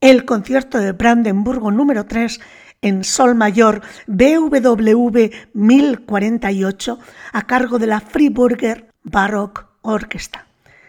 El 0.00 0.24
concierto 0.24 0.78
de 0.78 0.92
Brandenburgo 0.92 1.70
número 1.70 2.06
3 2.06 2.40
en 2.80 3.04
Sol 3.04 3.34
Mayor 3.34 3.82
BWV 4.08 5.30
1048 5.54 6.98
a 7.32 7.46
cargo 7.46 7.78
de 7.78 7.86
la 7.86 8.00
Friburger 8.00 8.90
Baroque 9.04 9.62
Orchestra. 9.82 10.46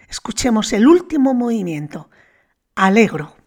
Escuchemos 0.09 0.73
el 0.73 0.87
último 0.87 1.33
movimiento, 1.33 2.09
Alegro. 2.75 3.42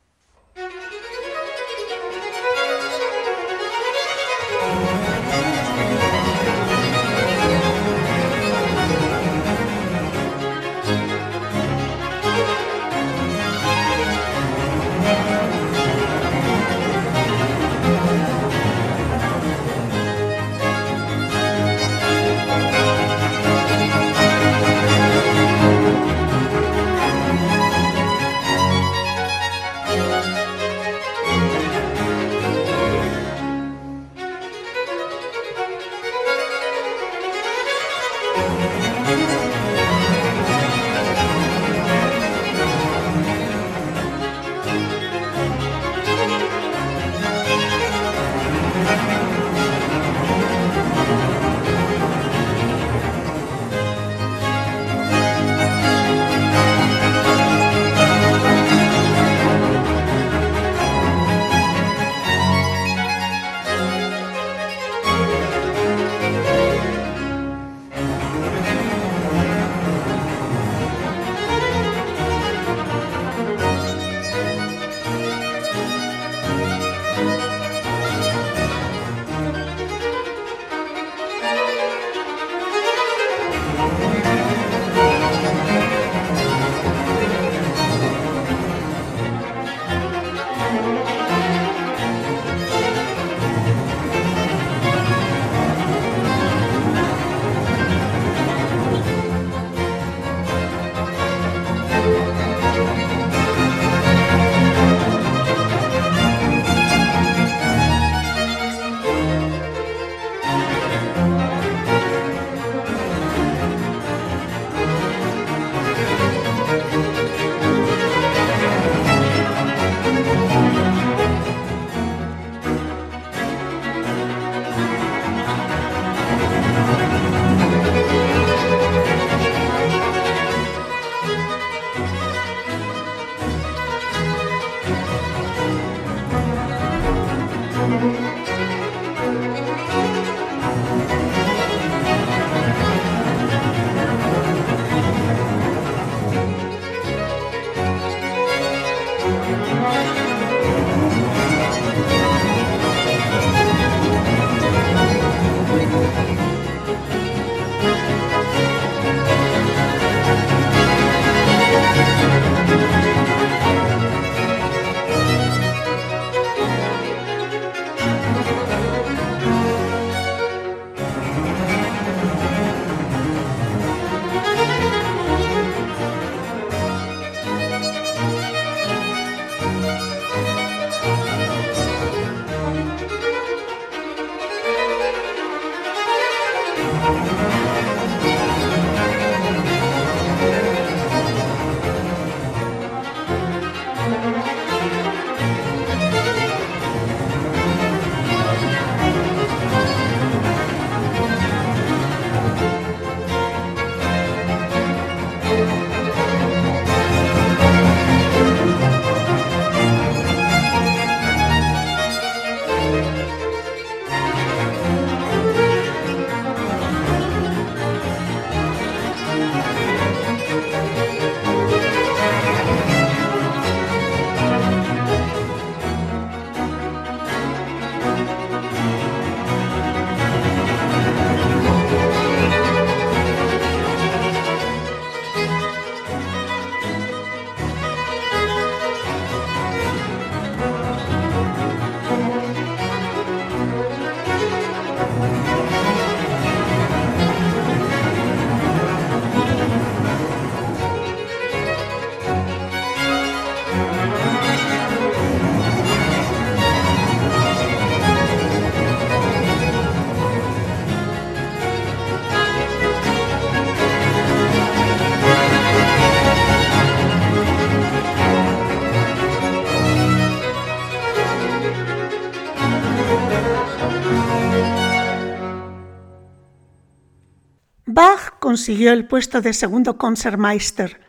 Consiguió 278.46 278.92
el 278.92 279.08
puesto 279.08 279.40
de 279.40 279.52
segundo 279.52 279.98
Concertmeister, 279.98 281.00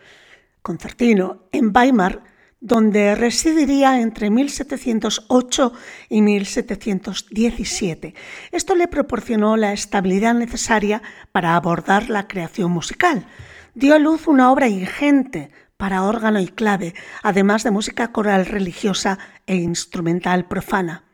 concertino, 0.63 1.43
en 1.51 1.71
Weimar, 1.71 2.23
donde 2.59 3.13
residiría 3.13 4.01
entre 4.01 4.31
1708 4.31 5.73
y 6.09 6.23
1717. 6.23 8.15
Esto 8.51 8.73
le 8.73 8.87
proporcionó 8.87 9.55
la 9.55 9.71
estabilidad 9.71 10.33
necesaria 10.33 11.03
para 11.31 11.55
abordar 11.55 12.09
la 12.09 12.27
creación 12.27 12.71
musical. 12.71 13.27
Dio 13.75 13.93
a 13.93 13.99
luz 13.99 14.27
una 14.27 14.51
obra 14.51 14.67
ingente 14.67 15.51
para 15.77 16.05
órgano 16.05 16.39
y 16.39 16.47
clave, 16.47 16.95
además 17.21 17.63
de 17.63 17.69
música 17.69 18.11
coral 18.11 18.47
religiosa 18.47 19.19
e 19.45 19.57
instrumental 19.57 20.47
profana. 20.47 21.06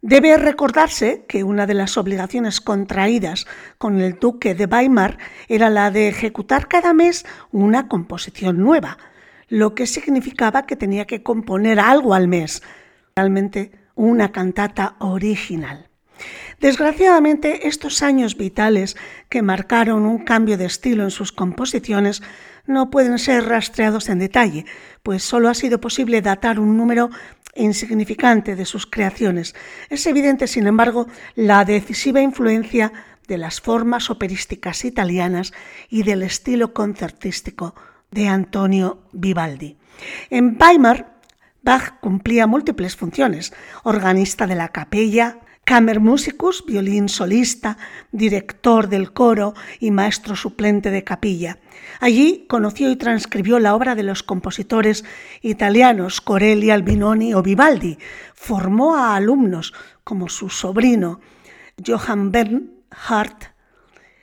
Debe 0.00 0.36
recordarse 0.36 1.24
que 1.26 1.42
una 1.42 1.66
de 1.66 1.74
las 1.74 1.96
obligaciones 1.96 2.60
contraídas 2.60 3.46
con 3.78 4.00
el 4.00 4.14
duque 4.20 4.54
de 4.54 4.66
Weimar 4.66 5.18
era 5.48 5.70
la 5.70 5.90
de 5.90 6.06
ejecutar 6.06 6.68
cada 6.68 6.94
mes 6.94 7.26
una 7.50 7.88
composición 7.88 8.58
nueva, 8.58 8.96
lo 9.48 9.74
que 9.74 9.88
significaba 9.88 10.66
que 10.66 10.76
tenía 10.76 11.04
que 11.04 11.24
componer 11.24 11.80
algo 11.80 12.14
al 12.14 12.28
mes, 12.28 12.62
realmente 13.16 13.72
una 13.96 14.30
cantata 14.30 14.94
original. 15.00 15.87
Desgraciadamente, 16.60 17.68
estos 17.68 18.02
años 18.02 18.36
vitales 18.36 18.96
que 19.28 19.42
marcaron 19.42 20.04
un 20.06 20.18
cambio 20.18 20.58
de 20.58 20.64
estilo 20.64 21.04
en 21.04 21.10
sus 21.10 21.30
composiciones 21.30 22.22
no 22.66 22.90
pueden 22.90 23.18
ser 23.18 23.44
rastreados 23.44 24.08
en 24.08 24.18
detalle, 24.18 24.66
pues 25.02 25.22
solo 25.22 25.48
ha 25.48 25.54
sido 25.54 25.80
posible 25.80 26.20
datar 26.20 26.58
un 26.58 26.76
número 26.76 27.10
insignificante 27.54 28.56
de 28.56 28.64
sus 28.64 28.86
creaciones. 28.86 29.54
Es 29.88 30.06
evidente, 30.06 30.46
sin 30.46 30.66
embargo, 30.66 31.06
la 31.34 31.64
decisiva 31.64 32.20
influencia 32.20 32.92
de 33.28 33.38
las 33.38 33.60
formas 33.60 34.10
operísticas 34.10 34.84
italianas 34.84 35.52
y 35.88 36.02
del 36.02 36.22
estilo 36.22 36.74
concertístico 36.74 37.74
de 38.10 38.26
Antonio 38.28 39.02
Vivaldi. 39.12 39.76
En 40.30 40.56
Weimar, 40.60 41.18
Bach 41.62 42.00
cumplía 42.00 42.46
múltiples 42.46 42.96
funciones, 42.96 43.52
organista 43.82 44.46
de 44.46 44.54
la 44.54 44.68
capella, 44.68 45.38
Kammermusicus, 45.68 46.64
violín 46.64 47.10
solista, 47.10 47.76
director 48.10 48.88
del 48.88 49.12
coro 49.12 49.52
y 49.78 49.90
maestro 49.90 50.34
suplente 50.34 50.90
de 50.90 51.04
capilla. 51.04 51.58
Allí 52.00 52.46
conoció 52.48 52.90
y 52.90 52.96
transcribió 52.96 53.58
la 53.58 53.74
obra 53.74 53.94
de 53.94 54.02
los 54.02 54.22
compositores 54.22 55.04
italianos 55.42 56.22
Corelli, 56.22 56.70
Albinoni 56.70 57.34
o 57.34 57.42
Vivaldi. 57.42 57.98
Formó 58.32 58.96
a 58.96 59.14
alumnos 59.14 59.74
como 60.04 60.30
su 60.30 60.48
sobrino 60.48 61.20
Johann 61.86 62.32
Bernhardt 62.32 63.52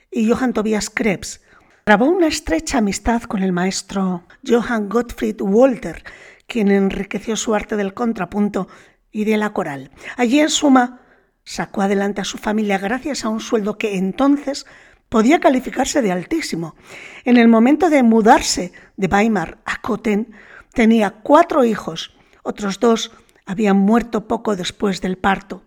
y 0.10 0.28
Johann 0.28 0.52
Tobias 0.52 0.90
Krebs. 0.90 1.42
Grabó 1.86 2.08
una 2.08 2.26
estrecha 2.26 2.80
amistad 2.80 3.22
con 3.22 3.44
el 3.44 3.52
maestro 3.52 4.24
Johann 4.44 4.90
Gottfried 4.90 5.40
Walter, 5.42 6.04
quien 6.48 6.72
enriqueció 6.72 7.36
su 7.36 7.54
arte 7.54 7.76
del 7.76 7.94
contrapunto 7.94 8.68
y 9.12 9.26
de 9.26 9.38
la 9.38 9.54
coral. 9.54 9.92
Allí 10.18 10.40
en 10.40 10.50
suma 10.50 11.02
Sacó 11.46 11.84
adelante 11.84 12.22
a 12.22 12.26
su 12.26 12.40
familia 12.40 12.80
gracias 12.80 13.24
a 13.24 13.30
un 13.30 13.40
sueldo 13.40 13.78
que 13.78 13.98
entonces 13.98 14.66
podía 15.10 15.40
calificarse 15.40 16.02
de 16.02 16.12
altísimo. 16.12 16.76
En 17.24 17.38
el 17.38 17.48
momento 17.48 17.90
de 17.92 18.02
mudarse 18.02 18.74
de 18.98 19.08
Weimar 19.08 19.60
a 19.64 19.80
Cotten, 19.80 20.34
tenía 20.74 21.12
cuatro 21.12 21.64
hijos, 21.64 22.18
otros 22.44 22.80
dos 22.80 23.12
habían 23.46 23.78
muerto 23.78 24.28
poco 24.28 24.56
después 24.56 25.02
del 25.02 25.18
parto, 25.18 25.64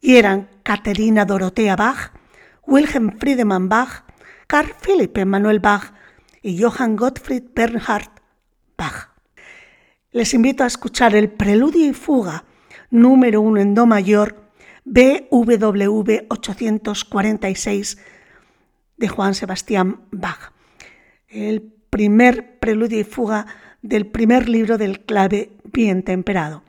y 0.00 0.16
eran 0.16 0.48
Caterina 0.62 1.24
Dorothea 1.24 1.74
Bach, 1.74 2.12
Wilhelm 2.64 3.18
Friedemann 3.18 3.68
Bach, 3.68 4.04
Carl 4.46 4.72
Philipp 4.80 5.18
Emanuel 5.18 5.58
Bach 5.58 5.92
y 6.42 6.62
Johann 6.62 6.94
Gottfried 6.94 7.44
Bernhard 7.54 8.10
Bach. 8.78 9.10
Les 10.12 10.32
invito 10.32 10.62
a 10.62 10.68
escuchar 10.68 11.16
el 11.16 11.28
Preludio 11.28 11.86
y 11.86 11.92
Fuga 11.92 12.44
número 12.90 13.40
uno 13.40 13.60
en 13.60 13.74
Do 13.74 13.86
mayor 13.86 14.41
BWV 14.84 16.26
846 16.28 17.98
de 18.96 19.08
Juan 19.08 19.34
Sebastián 19.34 20.00
Bach, 20.10 20.52
el 21.28 21.62
primer 21.90 22.58
preludio 22.58 23.00
y 23.00 23.04
fuga 23.04 23.46
del 23.82 24.06
primer 24.06 24.48
libro 24.48 24.78
del 24.78 25.00
clave 25.00 25.52
bien 25.64 26.02
temperado. 26.02 26.62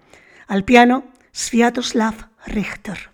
Al 0.48 0.64
piano, 0.64 1.06
Sviatoslav 1.32 2.30
Richter. 2.46 3.12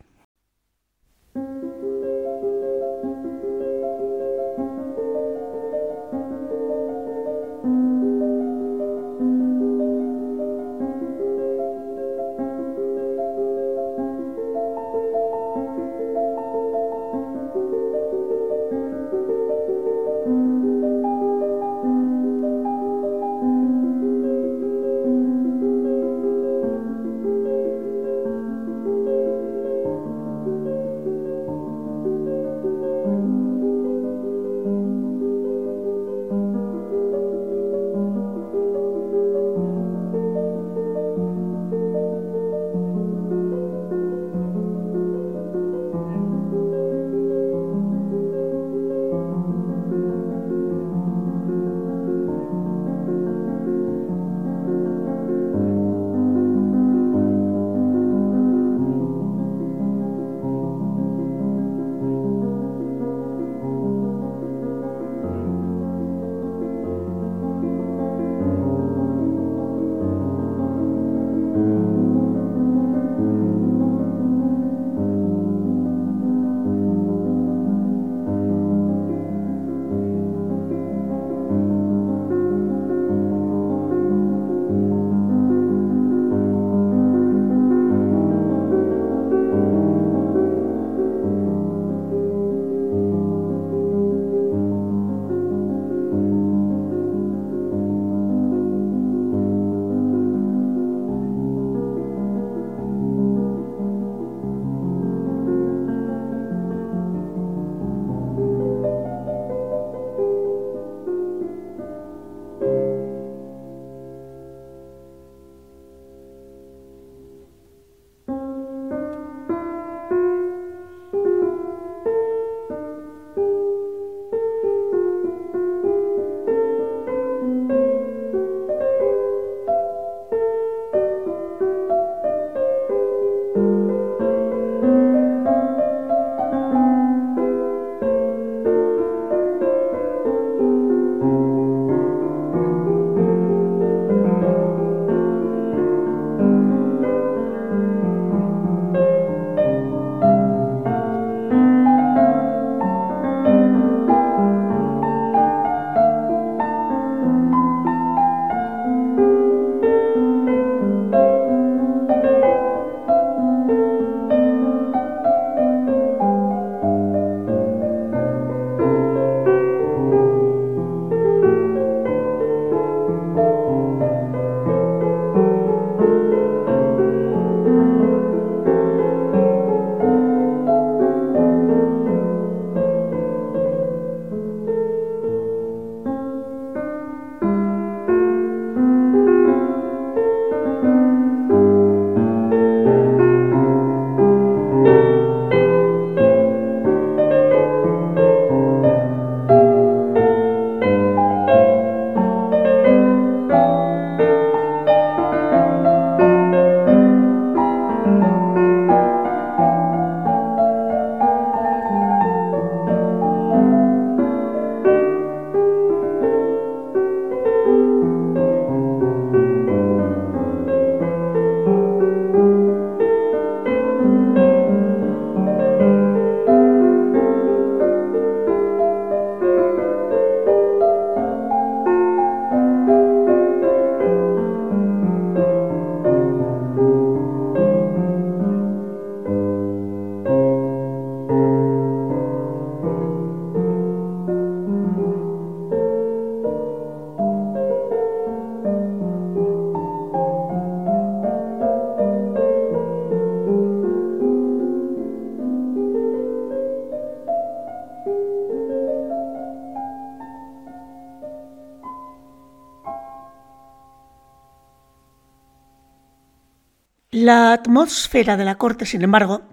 La 267.30 267.54
atmósfera 267.54 268.38
de 268.38 268.44
la 268.44 268.56
corte, 268.56 268.88
sin 268.88 269.04
embargo, 269.04 269.44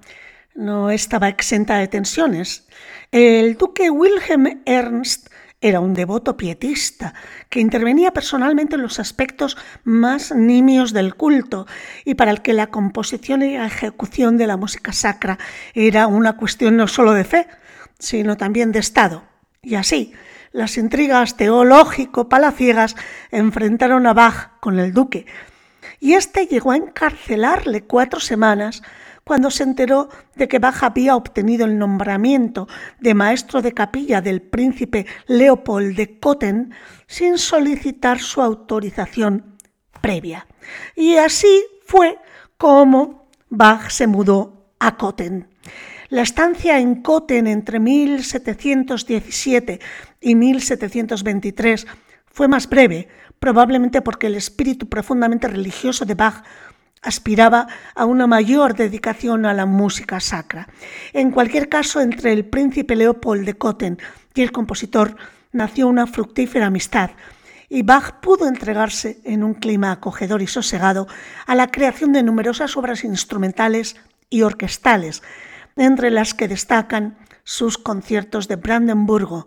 no 0.55 0.89
estaba 0.89 1.29
exenta 1.29 1.77
de 1.77 1.89
tensiones. 1.89 2.67
El 3.13 3.59
duque 3.59 3.91
Wilhelm 3.91 4.63
Ernst 4.65 5.29
era 5.61 5.81
un 5.81 5.93
devoto 5.93 6.39
pietista 6.39 7.13
que 7.51 7.61
intervenía 7.61 8.15
personalmente 8.15 8.77
en 8.77 8.81
los 8.81 8.99
aspectos 8.99 9.59
más 9.85 10.35
nimios 10.35 10.95
del 10.95 11.17
culto 11.17 11.67
y 12.07 12.15
para 12.15 12.31
el 12.31 12.41
que 12.41 12.55
la 12.55 12.69
composición 12.69 13.43
y 13.43 13.57
ejecución 13.57 14.39
de 14.39 14.47
la 14.47 14.57
música 14.57 14.95
sacra 14.95 15.39
era 15.75 16.07
una 16.07 16.39
cuestión 16.39 16.79
no 16.79 16.89
solo 16.89 17.13
de 17.13 17.25
fe, 17.25 17.47
sino 17.99 18.39
también 18.39 18.73
de 18.73 18.79
Estado. 18.79 19.25
Y 19.61 19.75
así, 19.75 20.15
las 20.51 20.79
intrigas 20.79 21.37
teológico-palaciegas 21.37 22.97
enfrentaron 23.31 24.07
a 24.07 24.15
Bach 24.15 24.59
con 24.61 24.79
el 24.79 24.95
duque, 24.95 25.27
y 26.07 26.15
éste 26.15 26.47
llegó 26.47 26.71
a 26.71 26.77
encarcelarle 26.77 27.83
cuatro 27.83 28.21
semanas 28.21 28.81
cuando 29.25 29.51
se 29.51 29.65
enteró 29.65 30.09
de 30.37 30.47
que 30.47 30.61
Bach 30.61 30.85
había 30.85 31.17
obtenido 31.17 31.67
el 31.67 31.79
nombramiento 31.79 32.69
de 33.01 33.13
maestro 33.13 33.61
de 33.61 33.73
capilla 33.73 34.21
del 34.21 34.41
príncipe 34.41 35.05
Leopold 35.27 35.97
de 35.97 36.21
Cotten 36.21 36.73
sin 37.09 37.39
solicitar 37.39 38.21
su 38.21 38.41
autorización 38.41 39.57
previa. 40.01 40.47
Y 40.95 41.17
así 41.17 41.65
fue 41.85 42.21
como 42.57 43.29
Bach 43.49 43.91
se 43.91 44.07
mudó 44.07 44.71
a 44.79 44.97
Cotten. 44.97 45.49
La 46.09 46.23
estancia 46.23 46.79
en 46.79 47.03
Cotten 47.03 47.49
entre 47.49 47.81
1717 47.81 49.81
y 50.21 50.37
1723 50.37 51.85
fue 52.27 52.47
más 52.47 52.69
breve, 52.69 53.09
probablemente 53.39 54.03
porque 54.03 54.27
el 54.27 54.35
espíritu 54.35 54.89
profundamente 54.89 55.49
religioso 55.49 56.05
de 56.05 56.15
Bach 56.15 56.45
aspiraba 57.03 57.69
a 57.95 58.05
una 58.05 58.27
mayor 58.27 58.75
dedicación 58.75 59.47
a 59.47 59.55
la 59.55 59.67
música 59.67 60.21
sacra. 60.21 60.69
En 61.13 61.31
cualquier 61.31 61.69
caso, 61.69 62.01
entre 62.01 62.33
el 62.33 62.45
príncipe 62.45 62.97
Leopold 62.97 63.47
de 63.47 63.55
Cotten 63.55 63.99
y 64.35 64.43
el 64.43 64.53
compositor 64.53 65.17
nació 65.53 65.89
una 65.89 66.07
fructífera 66.07 66.67
amistad, 66.67 67.11
y 67.69 67.83
Bach 67.83 68.21
pudo 68.21 68.47
entregarse 68.47 69.21
en 69.25 69.43
un 69.43 69.55
clima 69.55 69.91
acogedor 69.91 70.43
y 70.43 70.47
sosegado 70.47 71.07
a 71.47 71.55
la 71.55 71.71
creación 71.71 72.13
de 72.13 72.23
numerosas 72.23 72.77
obras 72.77 73.05
instrumentales 73.05 73.97
y 74.31 74.43
orquestales, 74.43 75.23
entre 75.77 76.11
las 76.11 76.35
que 76.35 76.49
destacan 76.49 77.19
sus 77.45 77.79
conciertos 77.79 78.49
de 78.49 78.57
Brandenburgo, 78.57 79.47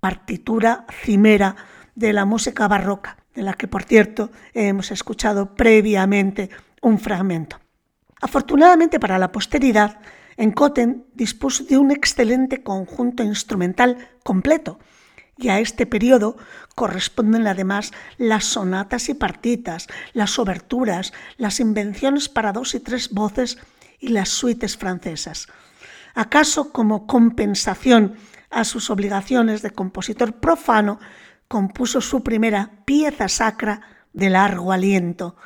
partitura 0.00 0.86
cimera 1.02 1.56
de 1.94 2.12
la 2.12 2.24
música 2.24 2.68
barroca, 2.68 3.17
de 3.38 3.44
la 3.44 3.54
que, 3.54 3.68
por 3.68 3.84
cierto, 3.84 4.32
hemos 4.52 4.90
escuchado 4.90 5.54
previamente 5.54 6.50
un 6.82 6.98
fragmento. 6.98 7.60
Afortunadamente 8.20 8.98
para 8.98 9.16
la 9.16 9.30
posteridad, 9.30 10.00
Encoten 10.36 11.06
dispuso 11.14 11.62
de 11.62 11.78
un 11.78 11.92
excelente 11.92 12.64
conjunto 12.64 13.22
instrumental 13.22 14.08
completo, 14.24 14.80
y 15.36 15.50
a 15.50 15.60
este 15.60 15.86
periodo 15.86 16.36
corresponden 16.74 17.46
además 17.46 17.92
las 18.16 18.44
sonatas 18.44 19.08
y 19.08 19.14
partitas, 19.14 19.86
las 20.14 20.36
oberturas, 20.40 21.12
las 21.36 21.60
invenciones 21.60 22.28
para 22.28 22.52
dos 22.52 22.74
y 22.74 22.80
tres 22.80 23.10
voces 23.10 23.58
y 24.00 24.08
las 24.08 24.30
suites 24.30 24.76
francesas. 24.76 25.46
¿Acaso 26.16 26.72
como 26.72 27.06
compensación 27.06 28.16
a 28.50 28.64
sus 28.64 28.90
obligaciones 28.90 29.62
de 29.62 29.70
compositor 29.70 30.32
profano, 30.34 30.98
compuso 31.48 32.00
su 32.00 32.22
primera 32.22 32.70
pieza 32.84 33.28
sacra 33.28 33.80
de 34.12 34.30
largo 34.30 34.72
aliento, 34.72 35.36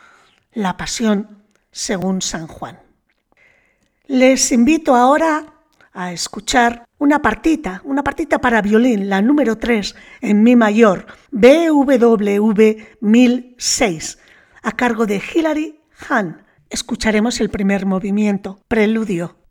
la 0.52 0.76
Pasión 0.76 1.44
según 1.70 2.20
San 2.20 2.46
Juan. 2.46 2.78
Les 4.06 4.52
invito 4.52 4.94
ahora 4.94 5.46
a 5.92 6.12
escuchar 6.12 6.84
una 6.98 7.20
partita, 7.20 7.80
una 7.84 8.02
partita 8.02 8.40
para 8.40 8.62
violín, 8.62 9.08
la 9.08 9.22
número 9.22 9.58
3 9.58 9.94
en 10.20 10.42
mi 10.42 10.56
mayor, 10.56 11.06
BWV 11.30 12.98
1006, 13.00 14.18
a 14.62 14.72
cargo 14.72 15.06
de 15.06 15.22
Hilary 15.34 15.80
Hahn. 16.08 16.42
Escucharemos 16.70 17.40
el 17.40 17.50
primer 17.50 17.86
movimiento, 17.86 18.60
preludio. 18.68 19.41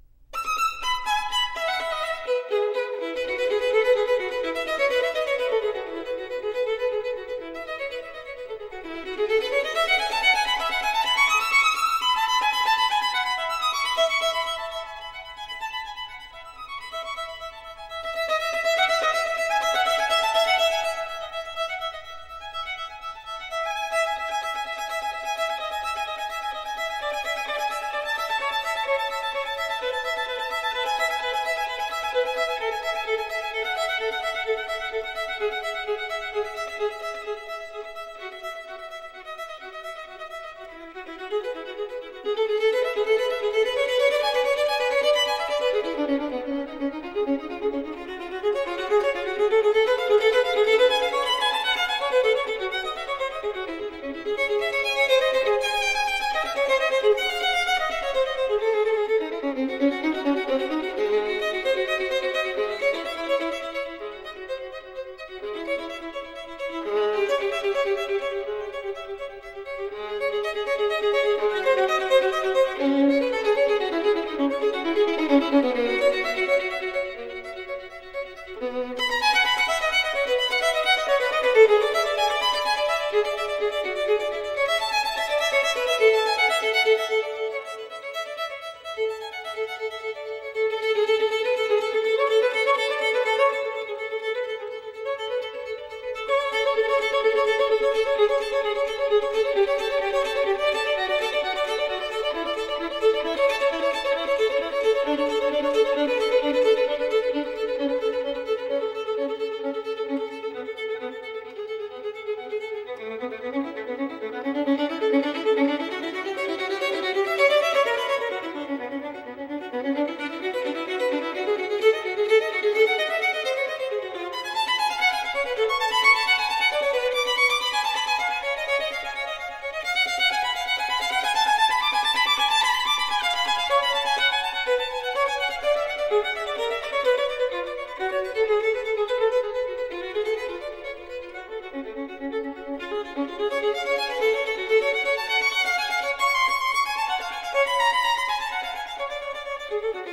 Müzik 149.72 150.12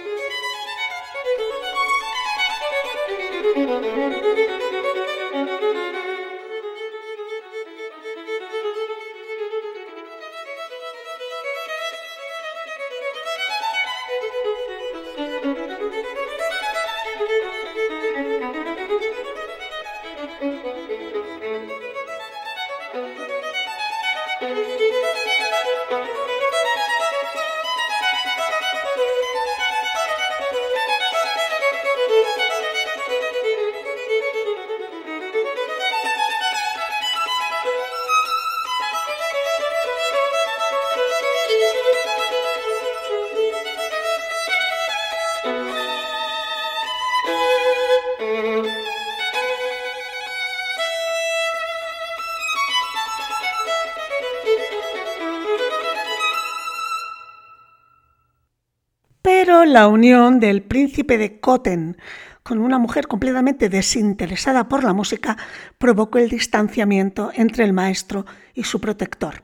la 59.68 59.88
unión 59.88 60.40
del 60.40 60.62
príncipe 60.62 61.18
de 61.18 61.40
Cotten 61.40 61.96
con 62.42 62.58
una 62.58 62.78
mujer 62.78 63.06
completamente 63.06 63.68
desinteresada 63.68 64.68
por 64.68 64.82
la 64.82 64.94
música 64.94 65.36
provocó 65.76 66.18
el 66.18 66.30
distanciamiento 66.30 67.30
entre 67.34 67.64
el 67.64 67.74
maestro 67.74 68.24
y 68.54 68.64
su 68.64 68.80
protector. 68.80 69.42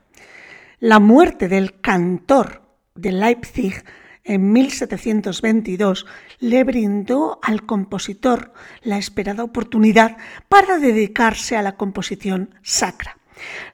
La 0.79 0.99
muerte 0.99 1.47
del 1.47 1.79
cantor 1.79 2.63
de 2.95 3.11
Leipzig 3.11 3.83
en 4.23 4.51
1722 4.51 6.07
le 6.39 6.63
brindó 6.63 7.39
al 7.43 7.65
compositor 7.65 8.51
la 8.81 8.97
esperada 8.97 9.43
oportunidad 9.43 10.17
para 10.49 10.79
dedicarse 10.79 11.55
a 11.55 11.61
la 11.61 11.77
composición 11.77 12.55
sacra. 12.63 13.17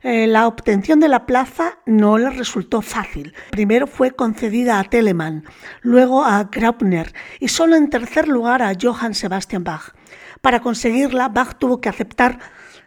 Eh, 0.04 0.28
la 0.28 0.48
obtención 0.48 1.00
de 1.00 1.08
la 1.08 1.26
plaza 1.26 1.80
no 1.86 2.18
le 2.18 2.30
resultó 2.30 2.82
fácil. 2.82 3.34
Primero 3.52 3.88
fue 3.88 4.12
concedida 4.12 4.80
a 4.80 4.84
Telemann, 4.84 5.46
luego 5.82 6.24
a 6.24 6.44
Graupner 6.46 7.14
y 7.40 7.50
solo 7.50 7.76
en 7.76 7.90
tercer 7.90 8.28
lugar 8.28 8.62
a 8.62 8.74
Johann 8.80 9.14
Sebastian 9.14 9.64
Bach. 9.64 9.94
Para 10.42 10.62
conseguirla, 10.62 11.30
Bach 11.30 11.58
tuvo 11.60 11.82
que 11.82 11.90
aceptar 11.90 12.40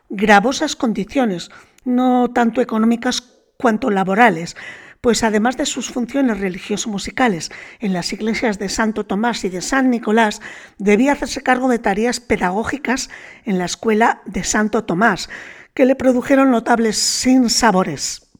gravosas 0.08 0.76
condiciones, 0.76 1.50
no 1.84 2.30
tanto 2.32 2.60
económicas 2.60 3.22
cuanto 3.56 3.90
laborales, 3.90 4.56
pues 5.00 5.22
además 5.22 5.58
de 5.58 5.66
sus 5.66 5.90
funciones 5.90 6.40
religioso-musicales 6.40 7.50
en 7.78 7.92
las 7.92 8.12
iglesias 8.14 8.58
de 8.58 8.70
Santo 8.70 9.04
Tomás 9.04 9.44
y 9.44 9.50
de 9.50 9.60
San 9.60 9.90
Nicolás, 9.90 10.40
debía 10.78 11.12
hacerse 11.12 11.42
cargo 11.42 11.68
de 11.68 11.78
tareas 11.78 12.20
pedagógicas 12.20 13.10
en 13.44 13.58
la 13.58 13.66
escuela 13.66 14.22
de 14.24 14.44
Santo 14.44 14.84
Tomás, 14.84 15.28
que 15.74 15.84
le 15.84 15.96
produjeron 15.96 16.50
notables 16.50 16.96
sinsabores. 16.96 18.30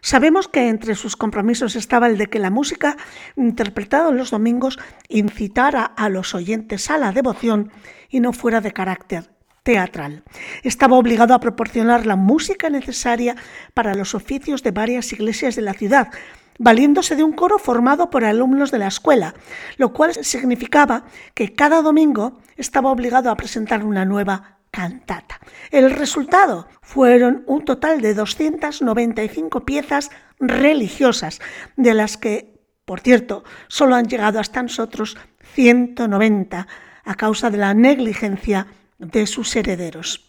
Sabemos 0.00 0.48
que 0.48 0.68
entre 0.68 0.94
sus 0.94 1.16
compromisos 1.16 1.76
estaba 1.76 2.08
el 2.08 2.18
de 2.18 2.26
que 2.26 2.38
la 2.38 2.50
música 2.50 2.96
interpretada 3.36 4.10
los 4.10 4.30
domingos 4.30 4.78
incitara 5.08 5.84
a 5.84 6.10
los 6.10 6.34
oyentes 6.34 6.90
a 6.90 6.98
la 6.98 7.12
devoción 7.12 7.72
y 8.10 8.20
no 8.20 8.34
fuera 8.34 8.60
de 8.60 8.72
carácter 8.72 9.30
teatral. 9.62 10.22
Estaba 10.62 10.98
obligado 10.98 11.32
a 11.32 11.40
proporcionar 11.40 12.04
la 12.04 12.16
música 12.16 12.68
necesaria 12.68 13.34
para 13.72 13.94
los 13.94 14.14
oficios 14.14 14.62
de 14.62 14.72
varias 14.72 15.10
iglesias 15.12 15.56
de 15.56 15.62
la 15.62 15.72
ciudad, 15.72 16.10
valiéndose 16.58 17.16
de 17.16 17.24
un 17.24 17.32
coro 17.32 17.58
formado 17.58 18.10
por 18.10 18.24
alumnos 18.24 18.70
de 18.70 18.78
la 18.78 18.88
escuela, 18.88 19.34
lo 19.78 19.94
cual 19.94 20.12
significaba 20.22 21.04
que 21.32 21.54
cada 21.54 21.80
domingo 21.80 22.38
estaba 22.56 22.90
obligado 22.90 23.30
a 23.30 23.36
presentar 23.36 23.84
una 23.84 24.04
nueva 24.04 24.53
cantata. 24.74 25.38
El 25.70 25.88
resultado 25.92 26.66
fueron 26.82 27.44
un 27.46 27.64
total 27.64 28.00
de 28.00 28.12
295 28.12 29.64
piezas 29.64 30.10
religiosas, 30.40 31.40
de 31.76 31.94
las 31.94 32.16
que, 32.16 32.58
por 32.84 32.98
cierto, 32.98 33.44
solo 33.68 33.94
han 33.94 34.08
llegado 34.08 34.40
hasta 34.40 34.64
nosotros 34.64 35.16
190 35.54 36.66
a 37.04 37.14
causa 37.14 37.50
de 37.50 37.58
la 37.58 37.72
negligencia 37.72 38.66
de 38.98 39.28
sus 39.28 39.54
herederos. 39.54 40.28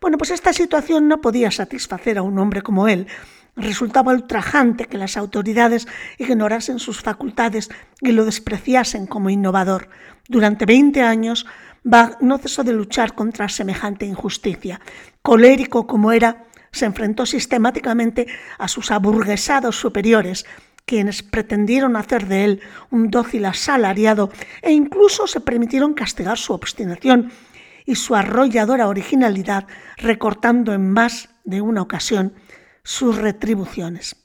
Bueno, 0.00 0.16
pues 0.16 0.30
esta 0.30 0.54
situación 0.54 1.06
no 1.06 1.20
podía 1.20 1.50
satisfacer 1.50 2.16
a 2.16 2.22
un 2.22 2.38
hombre 2.38 2.62
como 2.62 2.88
él. 2.88 3.08
Resultaba 3.56 4.14
ultrajante 4.14 4.86
que 4.86 4.96
las 4.96 5.18
autoridades 5.18 5.86
ignorasen 6.16 6.78
sus 6.78 7.02
facultades 7.02 7.68
y 8.00 8.12
lo 8.12 8.24
despreciasen 8.24 9.06
como 9.06 9.28
innovador. 9.28 9.90
Durante 10.28 10.64
20 10.64 11.02
años 11.02 11.46
Bach 11.84 12.20
no 12.20 12.38
cesó 12.38 12.62
de 12.62 12.72
luchar 12.72 13.14
contra 13.14 13.48
semejante 13.48 14.06
injusticia. 14.06 14.80
Colérico 15.20 15.86
como 15.86 16.12
era, 16.12 16.44
se 16.70 16.86
enfrentó 16.86 17.26
sistemáticamente 17.26 18.26
a 18.58 18.68
sus 18.68 18.90
aburguesados 18.90 19.76
superiores, 19.76 20.46
quienes 20.84 21.22
pretendieron 21.22 21.96
hacer 21.96 22.26
de 22.26 22.44
él 22.44 22.60
un 22.90 23.10
dócil 23.10 23.44
asalariado 23.44 24.30
e 24.62 24.72
incluso 24.72 25.26
se 25.26 25.40
permitieron 25.40 25.94
castigar 25.94 26.38
su 26.38 26.52
obstinación 26.52 27.32
y 27.84 27.96
su 27.96 28.14
arrolladora 28.14 28.88
originalidad, 28.88 29.66
recortando 29.96 30.72
en 30.72 30.90
más 30.90 31.30
de 31.44 31.60
una 31.60 31.82
ocasión 31.82 32.34
sus 32.84 33.16
retribuciones. 33.16 34.16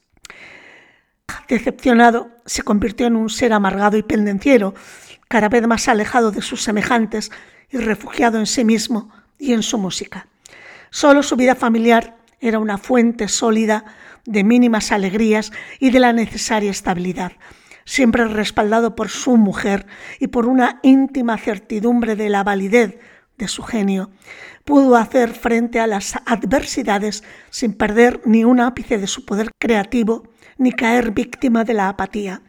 Decepcionado, 1.47 2.29
se 2.45 2.63
convirtió 2.63 3.07
en 3.07 3.15
un 3.15 3.29
ser 3.29 3.53
amargado 3.53 3.97
y 3.97 4.03
pendenciero, 4.03 4.73
cada 5.27 5.49
vez 5.49 5.65
más 5.67 5.87
alejado 5.87 6.31
de 6.31 6.41
sus 6.41 6.63
semejantes 6.63 7.31
y 7.69 7.77
refugiado 7.77 8.39
en 8.39 8.45
sí 8.45 8.63
mismo 8.63 9.09
y 9.37 9.53
en 9.53 9.63
su 9.63 9.77
música. 9.77 10.27
Solo 10.89 11.23
su 11.23 11.35
vida 11.35 11.55
familiar 11.55 12.17
era 12.39 12.59
una 12.59 12.77
fuente 12.77 13.27
sólida 13.27 13.85
de 14.25 14.43
mínimas 14.43 14.91
alegrías 14.91 15.51
y 15.79 15.89
de 15.91 15.99
la 15.99 16.13
necesaria 16.13 16.71
estabilidad, 16.71 17.33
siempre 17.85 18.25
respaldado 18.25 18.95
por 18.95 19.09
su 19.09 19.37
mujer 19.37 19.85
y 20.19 20.27
por 20.27 20.45
una 20.45 20.79
íntima 20.83 21.37
certidumbre 21.37 22.15
de 22.15 22.29
la 22.29 22.43
validez 22.43 22.99
de 23.37 23.47
su 23.47 23.63
genio. 23.63 24.11
Pudo 24.65 24.95
hacer 24.95 25.33
frente 25.33 25.79
a 25.79 25.87
las 25.87 26.15
adversidades 26.25 27.23
sin 27.49 27.73
perder 27.73 28.21
ni 28.25 28.43
un 28.43 28.59
ápice 28.59 28.97
de 28.97 29.07
su 29.07 29.25
poder 29.25 29.51
creativo 29.57 30.23
ni 30.57 30.71
caer 30.71 31.11
víctima 31.11 31.63
de 31.63 31.73
la 31.73 31.89
apatía. 31.89 32.41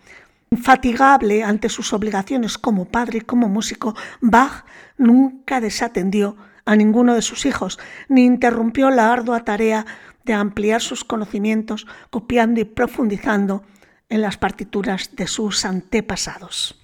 Infatigable 0.50 1.42
ante 1.44 1.68
sus 1.68 1.92
obligaciones 1.92 2.58
como 2.58 2.86
padre 2.86 3.18
y 3.18 3.22
como 3.22 3.48
músico, 3.48 3.94
Bach 4.20 4.64
nunca 4.96 5.60
desatendió 5.60 6.36
a 6.64 6.76
ninguno 6.76 7.14
de 7.14 7.22
sus 7.22 7.46
hijos, 7.46 7.78
ni 8.08 8.24
interrumpió 8.24 8.90
la 8.90 9.12
ardua 9.12 9.44
tarea 9.44 9.86
de 10.24 10.34
ampliar 10.34 10.82
sus 10.82 11.04
conocimientos, 11.04 11.86
copiando 12.10 12.60
y 12.60 12.64
profundizando 12.64 13.62
en 14.08 14.22
las 14.22 14.36
partituras 14.36 15.16
de 15.16 15.26
sus 15.26 15.64
antepasados. 15.64 16.78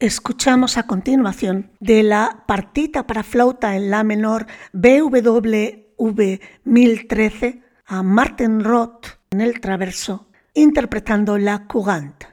Escuchamos 0.00 0.78
a 0.78 0.84
continuación 0.84 1.70
de 1.78 2.02
la 2.02 2.44
partita 2.46 3.06
para 3.06 3.22
flauta 3.22 3.76
en 3.76 3.90
la 3.90 4.02
menor 4.02 4.46
BWV 4.72 6.40
1013 6.64 7.62
a 7.86 8.02
Martin 8.02 8.64
Roth 8.64 9.06
en 9.30 9.42
el 9.42 9.60
traverso, 9.60 10.28
interpretando 10.54 11.36
la 11.36 11.66
Courante. 11.66 12.29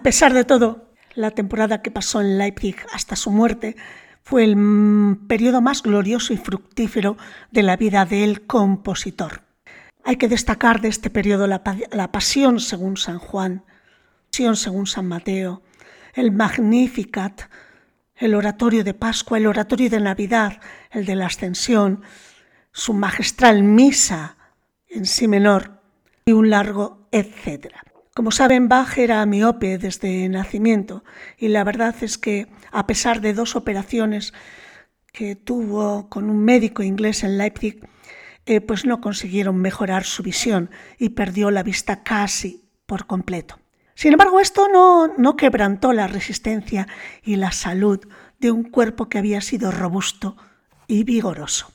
A 0.00 0.02
pesar 0.02 0.32
de 0.32 0.44
todo, 0.44 0.94
la 1.14 1.30
temporada 1.30 1.82
que 1.82 1.90
pasó 1.90 2.22
en 2.22 2.38
Leipzig 2.38 2.74
hasta 2.90 3.16
su 3.16 3.30
muerte 3.30 3.76
fue 4.22 4.44
el 4.44 4.56
mm, 4.56 5.26
periodo 5.26 5.60
más 5.60 5.82
glorioso 5.82 6.32
y 6.32 6.38
fructífero 6.38 7.18
de 7.50 7.62
la 7.62 7.76
vida 7.76 8.06
del 8.06 8.46
compositor. 8.46 9.42
Hay 10.02 10.16
que 10.16 10.26
destacar 10.26 10.80
de 10.80 10.88
este 10.88 11.10
periodo 11.10 11.46
la, 11.46 11.62
Pasión 12.12 12.60
según 12.60 12.96
San 12.96 13.18
Juan, 13.18 13.66
Pasión 14.30 14.56
según 14.56 14.86
San 14.86 15.06
Mateo, 15.06 15.60
el 16.14 16.32
Magnificat, 16.32 17.42
el 18.16 18.34
oratorio 18.34 18.84
de 18.84 18.94
Pascua, 18.94 19.36
el 19.36 19.46
oratorio 19.46 19.90
de 19.90 20.00
Navidad, 20.00 20.62
el 20.92 21.04
de 21.04 21.14
la 21.14 21.26
Ascensión, 21.26 22.00
su 22.72 22.94
magistral 22.94 23.62
misa 23.62 24.38
en 24.88 25.04
sí 25.04 25.28
menor 25.28 25.82
y 26.24 26.32
un 26.32 26.48
largo 26.48 27.06
etcétera. 27.12 27.82
Como 28.14 28.32
saben, 28.32 28.68
Bach 28.68 28.98
era 28.98 29.24
miope 29.24 29.78
desde 29.78 30.28
nacimiento 30.28 31.04
y 31.38 31.48
la 31.48 31.62
verdad 31.62 31.94
es 32.00 32.18
que 32.18 32.48
a 32.72 32.86
pesar 32.86 33.20
de 33.20 33.34
dos 33.34 33.54
operaciones 33.54 34.34
que 35.12 35.36
tuvo 35.36 36.08
con 36.08 36.28
un 36.28 36.44
médico 36.44 36.82
inglés 36.82 37.22
en 37.22 37.38
Leipzig, 37.38 37.80
eh, 38.46 38.60
pues 38.60 38.84
no 38.84 39.00
consiguieron 39.00 39.56
mejorar 39.58 40.04
su 40.04 40.22
visión 40.22 40.70
y 40.98 41.10
perdió 41.10 41.50
la 41.50 41.62
vista 41.62 42.02
casi 42.02 42.64
por 42.86 43.06
completo. 43.06 43.60
Sin 43.94 44.12
embargo, 44.12 44.40
esto 44.40 44.66
no, 44.68 45.08
no 45.18 45.36
quebrantó 45.36 45.92
la 45.92 46.06
resistencia 46.06 46.88
y 47.22 47.36
la 47.36 47.52
salud 47.52 48.00
de 48.38 48.50
un 48.50 48.64
cuerpo 48.64 49.08
que 49.08 49.18
había 49.18 49.40
sido 49.40 49.70
robusto 49.70 50.36
y 50.88 51.04
vigoroso. 51.04 51.70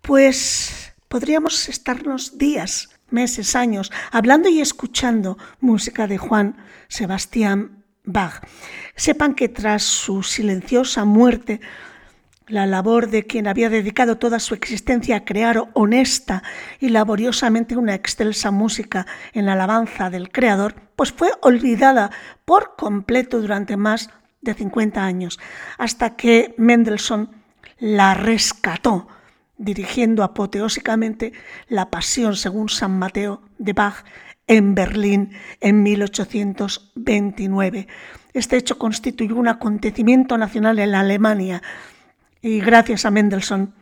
Pues 0.00 0.94
podríamos 1.08 1.68
estarnos 1.68 2.38
días, 2.38 2.95
meses, 3.10 3.56
años 3.56 3.92
hablando 4.10 4.48
y 4.48 4.60
escuchando 4.60 5.38
música 5.60 6.06
de 6.06 6.18
Juan 6.18 6.56
Sebastián 6.88 7.84
Bach. 8.04 8.42
Sepan 8.94 9.34
que 9.34 9.48
tras 9.48 9.82
su 9.82 10.22
silenciosa 10.22 11.04
muerte, 11.04 11.60
la 12.48 12.66
labor 12.66 13.10
de 13.10 13.24
quien 13.24 13.48
había 13.48 13.68
dedicado 13.68 14.18
toda 14.18 14.38
su 14.38 14.54
existencia 14.54 15.16
a 15.16 15.24
crear 15.24 15.68
honesta 15.74 16.42
y 16.78 16.90
laboriosamente 16.90 17.76
una 17.76 17.94
excelsa 17.94 18.52
música 18.52 19.06
en 19.32 19.48
alabanza 19.48 20.10
del 20.10 20.30
Creador, 20.30 20.74
pues 20.94 21.12
fue 21.12 21.32
olvidada 21.42 22.10
por 22.44 22.76
completo 22.76 23.40
durante 23.40 23.76
más 23.76 24.10
de 24.40 24.54
50 24.54 25.04
años, 25.04 25.40
hasta 25.76 26.14
que 26.14 26.54
Mendelssohn 26.56 27.30
la 27.78 28.14
rescató, 28.14 29.08
dirigiendo 29.58 30.22
apoteósicamente 30.22 31.32
la 31.68 31.90
Pasión 31.90 32.36
según 32.36 32.68
San 32.68 32.96
Mateo 32.98 33.42
de 33.58 33.72
Bach 33.72 34.04
en 34.46 34.74
Berlín 34.74 35.32
en 35.60 35.82
1829. 35.82 37.88
Este 38.32 38.56
hecho 38.56 38.78
constituyó 38.78 39.36
un 39.36 39.48
acontecimiento 39.48 40.38
nacional 40.38 40.78
en 40.78 40.92
la 40.92 41.00
Alemania 41.00 41.62
y 42.42 42.60
gracias 42.60 43.04
a 43.04 43.10
Mendelssohn 43.10 43.74